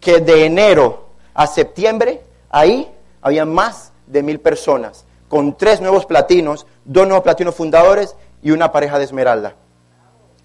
que 0.00 0.20
de 0.20 0.46
enero 0.46 1.08
a 1.34 1.46
septiembre, 1.46 2.22
ahí 2.50 2.90
había 3.20 3.44
más 3.44 3.92
de 4.06 4.22
mil 4.22 4.40
personas, 4.40 5.04
con 5.28 5.56
tres 5.56 5.80
nuevos 5.80 6.06
platinos, 6.06 6.66
dos 6.84 7.06
nuevos 7.06 7.22
platinos 7.22 7.54
fundadores 7.54 8.16
y 8.42 8.50
una 8.50 8.72
pareja 8.72 8.98
de 8.98 9.04
esmeralda. 9.04 9.54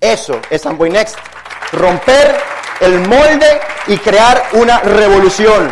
Eso 0.02 0.40
es 0.50 0.66
Amboy 0.66 0.90
Next. 0.90 1.16
Romper 1.72 2.36
el 2.82 3.00
molde 3.08 3.60
y 3.88 3.98
crear 3.98 4.44
una 4.54 4.80
revolución. 4.80 5.72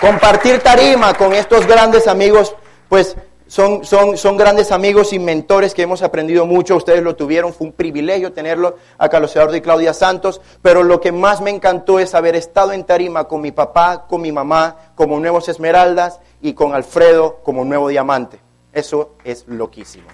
Compartir 0.00 0.60
tarima 0.60 1.12
con 1.14 1.34
estos 1.34 1.66
grandes 1.66 2.06
amigos, 2.06 2.54
pues 2.88 3.16
son, 3.48 3.82
son, 3.84 4.18
son, 4.18 4.36
grandes 4.36 4.70
amigos 4.72 5.14
y 5.14 5.18
mentores 5.18 5.72
que 5.72 5.82
hemos 5.82 6.02
aprendido 6.02 6.44
mucho. 6.44 6.76
Ustedes 6.76 7.02
lo 7.02 7.16
tuvieron, 7.16 7.54
fue 7.54 7.68
un 7.68 7.72
privilegio 7.72 8.32
tenerlo 8.32 8.76
a 8.98 9.08
Carlos 9.08 9.34
Eduardo 9.34 9.56
y 9.56 9.62
Claudia 9.62 9.94
Santos. 9.94 10.42
Pero 10.60 10.82
lo 10.82 11.00
que 11.00 11.12
más 11.12 11.40
me 11.40 11.50
encantó 11.50 11.98
es 11.98 12.14
haber 12.14 12.36
estado 12.36 12.72
en 12.72 12.84
Tarima 12.84 13.24
con 13.24 13.40
mi 13.40 13.50
papá, 13.50 14.06
con 14.06 14.20
mi 14.20 14.32
mamá, 14.32 14.92
como 14.94 15.18
nuevos 15.18 15.48
Esmeraldas 15.48 16.20
y 16.42 16.52
con 16.52 16.74
Alfredo 16.74 17.38
como 17.42 17.64
nuevo 17.64 17.88
Diamante. 17.88 18.38
Eso 18.70 19.14
es 19.24 19.48
loquísimo. 19.48 20.08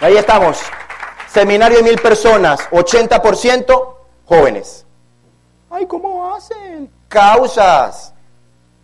Ahí 0.00 0.16
estamos. 0.16 0.58
Seminario 1.28 1.78
de 1.78 1.84
mil 1.84 2.00
personas, 2.00 2.68
80% 2.70 3.94
jóvenes. 4.24 4.84
Ay, 5.70 5.86
¿cómo 5.86 6.34
hacen? 6.34 6.90
Causas 7.08 8.15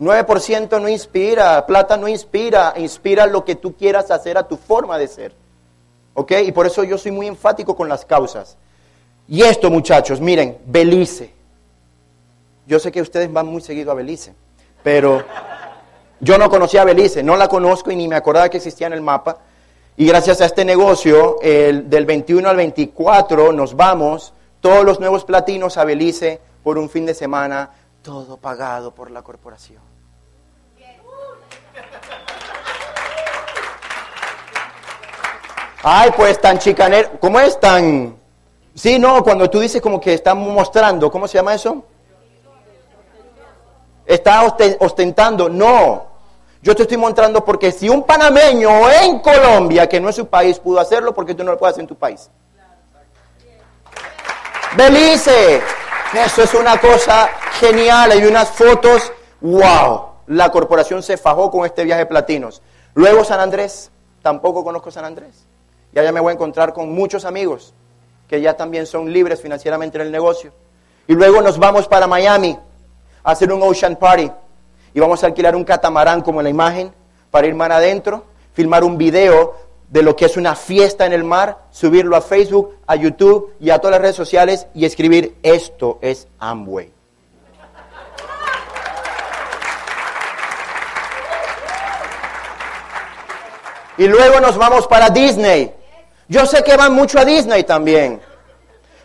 9% 0.03 0.81
no 0.81 0.89
inspira, 0.89 1.65
plata 1.65 1.97
no 1.97 2.09
inspira, 2.09 2.75
inspira 2.77 3.27
lo 3.27 3.45
que 3.45 3.55
tú 3.55 3.77
quieras 3.77 4.11
hacer 4.11 4.37
a 4.37 4.49
tu 4.49 4.57
forma 4.57 4.99
de 4.99 5.07
ser. 5.07 5.33
¿Ok? 6.15 6.33
Y 6.45 6.51
por 6.51 6.67
eso 6.67 6.83
yo 6.83 6.99
soy 6.99 7.13
muy 7.13 7.29
enfático 7.29 7.77
con 7.77 7.89
las 7.89 8.05
causas. 8.05 8.57
Y 9.29 9.43
esto, 9.43 9.71
muchachos, 9.71 10.21
miren, 10.21 10.59
Belice. 10.67 11.33
Yo 12.67 12.81
sé 12.81 12.91
que 12.91 13.01
ustedes 13.01 13.33
van 13.33 13.47
muy 13.47 13.63
seguido 13.63 13.93
a 13.93 13.95
Belice, 13.95 14.35
pero 14.83 15.25
yo 16.21 16.37
no 16.37 16.51
conocía 16.51 16.83
a 16.83 16.85
Belice, 16.85 17.23
no 17.23 17.37
la 17.37 17.47
conozco 17.47 17.93
y 17.93 17.97
ni 17.97 18.09
me 18.09 18.17
acordaba 18.17 18.49
que 18.49 18.57
existía 18.57 18.89
en 18.89 18.93
el 18.95 19.03
mapa. 19.03 19.39
Y 19.97 20.07
gracias 20.07 20.41
a 20.41 20.47
este 20.47 20.65
negocio, 20.65 21.41
el, 21.43 21.89
del 21.89 22.07
21 22.07 22.49
al 22.49 22.57
24 22.57 23.53
nos 23.53 23.77
vamos, 23.77 24.33
todos 24.61 24.85
los 24.85 24.99
nuevos 24.99 25.25
platinos 25.25 25.77
a 25.77 25.85
Belice 25.85 26.41
por 26.65 26.77
un 26.77 26.91
fin 26.91 27.07
de 27.07 27.15
semana, 27.15 27.71
todo 28.03 28.37
pagado 28.37 28.93
por 28.93 29.11
la 29.11 29.23
corporación. 29.23 29.92
Ay, 35.83 36.11
pues 36.17 36.41
tan 36.41 36.59
chicanero. 36.59 37.11
¿Cómo 37.21 37.41
es 37.41 37.59
tan.? 37.59 38.17
Sí, 38.75 38.99
no, 38.99 39.23
cuando 39.23 39.51
tú 39.51 39.61
dices 39.61 39.83
como 39.83 40.01
que 40.01 40.15
están 40.15 40.39
mostrando, 40.39 41.11
¿cómo 41.11 41.29
se 41.29 41.39
llama 41.39 41.55
eso? 41.55 41.85
Está 44.07 44.45
ostentando. 44.81 45.49
No. 45.49 46.07
Yo 46.63 46.77
te 46.77 46.83
estoy 46.83 46.97
mostrando 46.97 47.45
porque 47.45 47.73
si 47.73 47.89
un 47.89 48.05
panameño 48.05 48.89
en 48.91 49.19
Colombia, 49.19 49.89
que 49.89 50.01
no 50.01 50.09
es 50.09 50.17
su 50.17 50.27
país, 50.27 50.59
pudo 50.61 50.79
hacerlo, 50.79 51.13
porque 51.13 51.35
tú 51.35 51.43
no 51.43 51.51
lo 51.53 51.59
puedes 51.59 51.75
hacer 51.75 51.83
en 51.83 51.89
tu 51.89 51.97
país? 51.97 52.31
Belice. 54.77 55.61
Eso 56.15 56.43
es 56.43 56.55
una 56.55 56.79
cosa 56.79 57.29
genial. 57.59 58.13
Hay 58.13 58.25
unas 58.25 58.51
fotos. 58.51 59.13
¡Wow! 59.41 60.07
La 60.29 60.51
corporación 60.51 61.03
se 61.03 61.17
fajó 61.17 61.51
con 61.51 61.67
este 61.67 61.85
viaje 61.85 62.03
de 62.03 62.07
platinos. 62.07 62.63
Luego 62.95 63.25
San 63.25 63.41
Andrés. 63.41 63.91
Tampoco 64.23 64.63
conozco 64.63 64.91
San 64.93 65.05
Andrés. 65.05 65.47
Y 65.95 65.99
allá 65.99 66.13
me 66.13 66.21
voy 66.21 66.31
a 66.31 66.35
encontrar 66.35 66.73
con 66.73 66.93
muchos 66.93 67.25
amigos 67.25 67.75
que 68.29 68.41
ya 68.41 68.57
también 68.57 68.87
son 68.87 69.13
libres 69.13 69.41
financieramente 69.41 69.99
en 69.99 70.07
el 70.07 70.13
negocio. 70.13 70.53
Y 71.07 71.15
luego 71.15 71.43
nos 71.43 71.59
vamos 71.59 71.87
para 71.87 72.07
Miami 72.07 72.59
a 73.23 73.31
hacer 73.31 73.53
un 73.53 73.63
Ocean 73.63 73.97
Party. 73.97 74.31
y 74.95 75.01
vamos 75.01 75.23
a 75.23 75.27
alquilar 75.27 75.57
un 75.57 75.65
catamarán 75.65 76.23
como 76.23 76.41
en 76.41 76.45
la 76.45 76.51
imagen 76.51 76.93
para 77.31 77.47
ir 77.47 77.55
mar 77.55 77.73
adentro, 77.73 78.25
filmar 78.53 78.85
un 78.85 78.99
video 78.99 79.55
de 79.89 80.03
lo 80.03 80.17
que 80.17 80.27
es 80.27 80.37
una 80.37 80.55
fiesta 80.55 81.05
en 81.05 81.13
el 81.13 81.25
mar, 81.25 81.65
subirlo 81.71 82.17
a 82.17 82.23
Facebook, 82.23 82.77
a 82.87 82.97
YouTube 82.97 83.53
y 83.61 83.71
a 83.71 83.79
todas 83.79 83.93
las 83.93 84.01
redes 84.01 84.17
sociales 84.17 84.67
y 84.75 84.85
escribir 84.85 85.37
esto 85.43 85.99
es 86.01 86.29
Amway. 86.39 86.91
Y 93.99 94.07
luego 94.07 94.41
nos 94.41 94.57
vamos 94.57 94.87
para 94.87 95.11
Disney. 95.11 95.82
Yo 96.33 96.47
sé 96.47 96.65
que 96.65 96.79
van 96.79 96.95
mucho 96.95 97.19
a 97.19 97.27
Disney 97.27 97.63
también. 97.65 98.19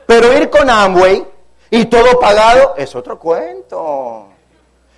Pero 0.05 0.31
ir 0.31 0.49
con 0.49 0.69
Amway 0.69 1.25
y 1.69 1.83
todo 1.87 2.21
pagado 2.21 2.75
es 2.77 2.95
otro 2.95 3.19
cuento. 3.19 4.27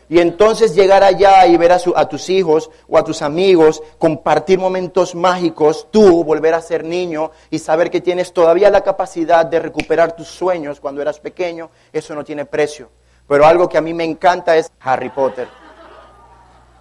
Y 0.10 0.20
entonces 0.20 0.76
llegar 0.76 1.02
allá 1.02 1.48
y 1.48 1.58
ver 1.58 1.72
a, 1.72 1.80
a, 1.96 2.08
tus 2.08 2.30
hijos 2.30 2.70
o 2.88 3.00
a 3.00 3.04
tus 3.04 3.24
amigos, 3.24 3.82
compartir 3.98 4.60
momentos 4.60 5.16
mágicos, 5.16 5.88
tú 5.90 6.24
volver 6.24 6.54
a 6.54 6.62
ser 6.62 6.84
niño 6.84 7.32
y 7.50 7.58
saber 7.58 7.90
que 7.90 8.00
tienes 8.00 8.32
todavía 8.32 8.70
la 8.70 8.82
capacidad 8.82 9.44
de 9.44 9.60
recuperar 9.60 10.16
tus 10.16 10.28
sueños 10.28 10.80
cuando 10.80 11.02
eras 11.02 11.20
pequeño, 11.20 11.72
eso 11.92 12.14
no 12.14 12.24
tiene 12.24 12.46
precio. 12.46 12.92
Pero 13.28 13.44
algo 13.44 13.68
que 13.68 13.80
a 13.80 13.82
mí 13.82 13.96
me 13.96 14.04
encanta 14.04 14.56
es 14.56 14.72
Harry 14.82 15.10
Potter. 15.10 15.48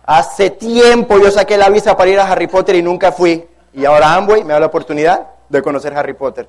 Hace 0.04 0.50
tiempo 0.50 1.18
yo 1.18 1.30
saqué 1.30 1.56
la 1.56 1.70
visa 1.70 1.96
para 1.96 2.11
ir 2.11 2.20
a 2.20 2.30
Harry 2.30 2.48
Potter 2.48 2.76
y 2.76 2.82
nunca 2.82 3.12
fui. 3.12 3.48
Y 3.72 3.87
ahora 3.87 4.12
Amway 4.12 4.44
me 4.44 4.52
da 4.52 4.61
la 4.61 4.66
oportunidad 4.66 5.38
de 5.48 5.62
conocer 5.62 5.96
Harry 5.96 6.14
Potter. 6.14 6.48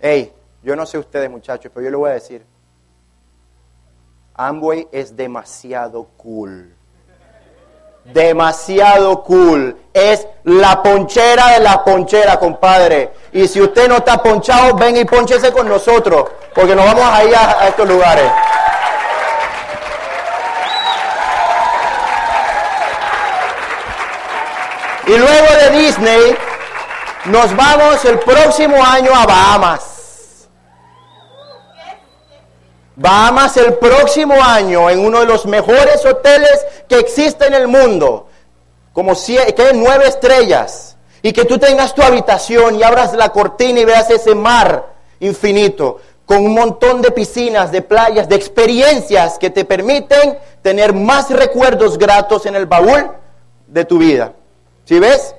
Hey, 0.00 0.32
yo 0.62 0.76
no 0.76 0.84
sé 0.86 0.98
ustedes 0.98 1.30
muchachos, 1.30 1.70
pero 1.72 1.84
yo 1.84 1.90
le 1.90 1.96
voy 1.96 2.10
a 2.10 2.14
decir. 2.14 2.44
Amway 4.34 4.88
es 4.92 5.16
demasiado 5.16 6.08
cool. 6.16 6.74
Demasiado 8.04 9.22
cool. 9.24 9.76
Es 9.92 10.26
la 10.44 10.82
ponchera 10.82 11.52
de 11.52 11.60
la 11.60 11.82
ponchera, 11.82 12.38
compadre. 12.38 13.10
Y 13.32 13.48
si 13.48 13.60
usted 13.60 13.88
no 13.88 13.96
está 13.96 14.22
ponchado, 14.22 14.76
ven 14.76 14.96
y 14.96 15.04
ponchese 15.04 15.50
con 15.52 15.68
nosotros, 15.68 16.30
porque 16.54 16.76
nos 16.76 16.84
vamos 16.84 17.04
a 17.04 17.24
ir 17.24 17.34
a 17.34 17.68
estos 17.68 17.88
lugares. 17.88 18.30
Y 25.06 25.16
luego 25.16 25.46
de 25.62 25.70
Disney, 25.78 26.36
nos 27.28 27.54
vamos 27.56 28.04
el 28.04 28.18
próximo 28.20 28.76
año 28.84 29.10
a 29.14 29.26
Bahamas. 29.26 30.48
Bahamas 32.94 33.56
el 33.58 33.74
próximo 33.74 34.34
año 34.42 34.88
en 34.88 35.00
uno 35.00 35.20
de 35.20 35.26
los 35.26 35.44
mejores 35.46 36.04
hoteles 36.04 36.64
que 36.88 36.98
existe 36.98 37.46
en 37.46 37.54
el 37.54 37.68
mundo, 37.68 38.28
como 38.92 39.14
si, 39.14 39.36
que 39.36 39.72
nueve 39.74 40.08
estrellas, 40.08 40.96
y 41.20 41.32
que 41.32 41.44
tú 41.44 41.58
tengas 41.58 41.94
tu 41.94 42.02
habitación 42.02 42.76
y 42.76 42.82
abras 42.82 43.12
la 43.12 43.30
cortina 43.30 43.80
y 43.80 43.84
veas 43.84 44.08
ese 44.08 44.34
mar 44.34 44.94
infinito, 45.20 46.00
con 46.24 46.38
un 46.38 46.54
montón 46.54 47.02
de 47.02 47.10
piscinas, 47.10 47.70
de 47.70 47.82
playas, 47.82 48.28
de 48.28 48.36
experiencias 48.36 49.38
que 49.38 49.50
te 49.50 49.64
permiten 49.64 50.38
tener 50.62 50.94
más 50.94 51.30
recuerdos 51.30 51.98
gratos 51.98 52.46
en 52.46 52.56
el 52.56 52.66
baúl 52.66 53.10
de 53.66 53.84
tu 53.84 53.98
vida. 53.98 54.32
¿Sí 54.84 54.98
ves? 54.98 55.35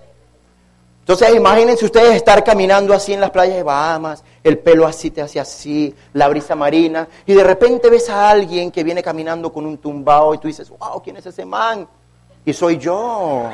Entonces 1.07 1.33
imagínense 1.35 1.85
ustedes 1.85 2.15
estar 2.15 2.43
caminando 2.43 2.93
así 2.93 3.13
en 3.13 3.21
las 3.21 3.31
playas 3.31 3.55
de 3.55 3.63
Bahamas, 3.63 4.25
el 4.43 4.57
pelo 4.57 4.85
así 4.85 5.09
te 5.09 5.21
hace 5.21 5.39
así, 5.39 5.95
la 6.11 6.27
brisa 6.27 6.53
marina, 6.53 7.07
y 7.25 7.33
de 7.33 7.45
repente 7.45 7.89
ves 7.89 8.09
a 8.09 8.29
alguien 8.29 8.71
que 8.71 8.83
viene 8.83 9.01
caminando 9.01 9.53
con 9.53 9.65
un 9.65 9.77
tumbao 9.77 10.33
y 10.33 10.37
tú 10.37 10.49
dices, 10.49 10.69
wow, 10.69 11.01
¿quién 11.01 11.15
es 11.15 11.25
ese 11.25 11.45
man? 11.45 11.87
Y 12.43 12.51
soy 12.51 12.77
yo. 12.77 13.49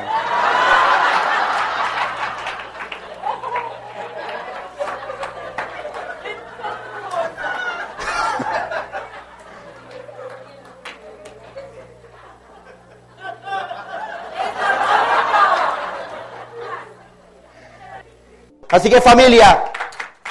Así 18.73 18.89
que 18.89 18.99
familia, 18.99 19.65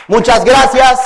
muchas 0.08 0.44
gracias. 0.44 0.98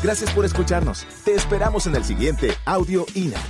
Gracias 0.00 0.30
por 0.30 0.44
escucharnos. 0.44 1.04
Te 1.24 1.34
esperamos 1.34 1.88
en 1.88 1.96
el 1.96 2.04
siguiente 2.04 2.56
Audio 2.66 3.04
INA. 3.16 3.40